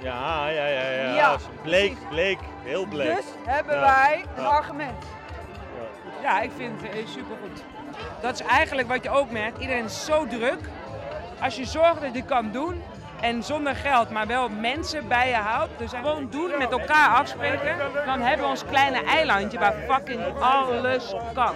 Ja, 0.00 0.48
ja, 0.48 0.66
ja. 0.66 0.90
ja. 0.90 1.14
Ja, 1.14 1.36
bleek, 1.62 1.90
precies. 1.90 2.08
bleek, 2.08 2.38
heel 2.62 2.86
bleek. 2.86 3.16
dus 3.16 3.24
hebben 3.46 3.74
Ja. 3.74 3.80
wij 3.80 4.24
een 4.36 4.42
Ja. 4.42 4.48
argument. 4.48 5.04
Ja, 6.22 6.40
ik 6.40 6.50
vind 6.56 6.82
het 6.82 6.90
eh, 6.90 7.06
supergoed. 7.06 7.64
Dat 8.20 8.34
is 8.34 8.46
eigenlijk 8.46 8.88
wat 8.88 9.02
je 9.02 9.10
ook 9.10 9.30
merkt. 9.30 9.58
Iedereen 9.58 9.84
is 9.84 10.04
zo 10.04 10.26
druk. 10.26 10.58
Als 11.40 11.56
je 11.56 11.64
zorgt 11.64 12.00
dat 12.00 12.14
je 12.14 12.22
kan 12.22 12.50
doen 12.50 12.82
en 13.20 13.42
zonder 13.42 13.76
geld, 13.76 14.10
maar 14.10 14.26
wel 14.26 14.48
mensen 14.48 15.08
bij 15.08 15.28
je 15.28 15.34
houdt. 15.34 15.78
Dus 15.78 15.90
gewoon 15.90 16.28
doen, 16.30 16.50
met 16.58 16.70
elkaar 16.70 17.08
afspreken. 17.08 17.76
Dan 18.06 18.20
hebben 18.20 18.44
we 18.44 18.50
ons 18.50 18.64
kleine 18.64 19.04
eilandje 19.04 19.58
waar 19.58 19.74
fucking 19.88 20.20
alles 20.40 21.14
kan. 21.34 21.54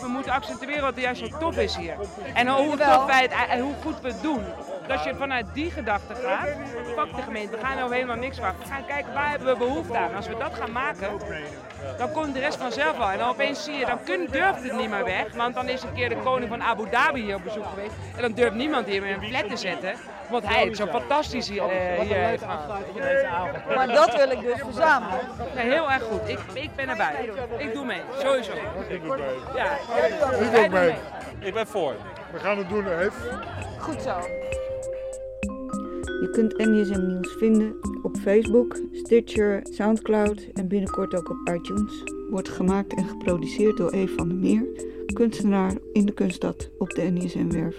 We 0.00 0.08
moeten 0.08 0.32
accentueren 0.32 0.82
wat 0.82 1.00
juist 1.00 1.20
zo 1.20 1.38
tof 1.38 1.56
is 1.56 1.76
hier. 1.76 1.94
En 2.34 2.48
hoe 2.48 2.76
tof 2.76 3.04
wij 3.04 3.22
het, 3.22 3.32
en 3.48 3.60
hoe 3.60 3.74
goed 3.82 4.00
we 4.00 4.08
het 4.08 4.22
doen. 4.22 4.44
Dus 4.88 4.96
als 4.96 5.06
je 5.06 5.14
vanuit 5.14 5.46
die 5.52 5.70
gedachte 5.70 6.14
gaat, 6.14 6.48
pak 6.94 7.16
de 7.16 7.22
gemeente, 7.22 7.56
we 7.56 7.64
gaan 7.64 7.82
over 7.82 7.94
helemaal 7.94 8.16
niks 8.16 8.38
wachten. 8.38 8.62
We 8.62 8.68
gaan 8.68 8.84
kijken 8.86 9.12
waar 9.12 9.30
hebben 9.30 9.48
we 9.48 9.58
behoefte 9.58 9.98
aan. 9.98 10.14
Als 10.14 10.28
we 10.28 10.36
dat 10.38 10.54
gaan 10.54 10.72
maken, 10.72 11.08
dan 11.98 12.12
komt 12.12 12.34
de 12.34 12.40
rest 12.40 12.56
vanzelf 12.56 12.96
wel. 12.96 13.10
En 13.10 13.18
dan 13.18 13.28
opeens 13.28 13.64
zie 13.64 13.74
je, 13.74 13.86
dan 13.86 13.98
kun, 14.04 14.28
durft 14.30 14.62
het 14.62 14.72
niet 14.72 14.90
meer 14.90 15.04
weg. 15.04 15.34
Want 15.34 15.54
dan 15.54 15.68
is 15.68 15.82
een 15.82 15.92
keer 15.92 16.08
de 16.08 16.16
koning 16.16 16.48
van 16.50 16.62
Abu 16.62 16.90
Dhabi 16.90 17.20
hier 17.22 17.34
op 17.34 17.44
bezoek 17.44 17.66
geweest. 17.66 17.92
En 18.16 18.22
dan 18.22 18.32
durft 18.32 18.54
niemand 18.54 18.86
hier 18.86 19.02
meer 19.02 19.14
een 19.14 19.28
flat 19.28 19.48
te 19.48 19.56
zetten. 19.56 19.92
Want 20.30 20.46
hij 20.46 20.64
het 20.64 20.76
zo 20.76 20.86
fantastisch 20.86 21.48
hier, 21.48 21.62
eh, 21.62 22.00
hier 22.00 22.16
heeft 22.16 22.42
gehad. 22.42 22.66
Maar 23.76 23.86
dat 23.86 24.16
wil 24.16 24.30
ik 24.30 24.40
dus 24.40 24.58
verzamelen. 24.58 25.20
Nee, 25.54 25.64
heel 25.64 25.90
erg 25.90 26.02
goed. 26.02 26.28
Ik, 26.28 26.38
ik 26.52 26.70
ben 26.76 26.88
erbij. 26.88 27.30
Ik 27.58 27.72
doe 27.72 27.84
mee, 27.84 28.00
sowieso. 28.18 28.52
ik 28.88 29.02
doe 29.02 29.16
mee. 29.16 29.36
Ja, 29.54 29.72
Ik 30.40 30.40
doen 30.40 30.50
mee. 30.50 30.68
mee. 30.68 30.94
Ik 31.38 31.54
ben 31.54 31.66
voor. 31.66 31.94
We 32.32 32.38
gaan 32.38 32.58
het 32.58 32.68
doen, 32.68 32.86
Eve. 32.86 33.40
Goed 33.78 34.02
zo. 34.02 34.20
Je 36.20 36.30
kunt 36.30 36.56
NDSM 36.56 37.06
Nieuws 37.06 37.32
vinden 37.32 37.76
op 38.02 38.16
Facebook, 38.16 38.80
Stitcher, 38.92 39.60
Soundcloud 39.70 40.48
en 40.54 40.68
binnenkort 40.68 41.14
ook 41.14 41.30
op 41.30 41.48
iTunes. 41.54 42.02
Wordt 42.30 42.48
gemaakt 42.48 42.94
en 42.94 43.04
geproduceerd 43.04 43.76
door 43.76 43.90
Eve 43.90 44.14
van 44.14 44.28
der 44.28 44.36
Meer, 44.36 44.66
kunstenaar 45.12 45.72
in 45.92 46.06
de 46.06 46.12
kunststad 46.12 46.70
op 46.78 46.90
de 46.90 47.02
NDSM-werf. 47.02 47.78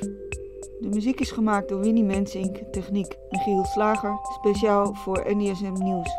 De 0.79 0.89
muziek 0.89 1.19
is 1.19 1.31
gemaakt 1.31 1.69
door 1.69 1.79
Winnie 1.79 2.03
Mensink, 2.03 2.57
techniek 2.71 3.15
Michiel 3.29 3.65
Slager, 3.65 4.19
speciaal 4.39 4.93
voor 4.93 5.25
NDSM 5.27 5.73
Nieuws. 5.83 6.09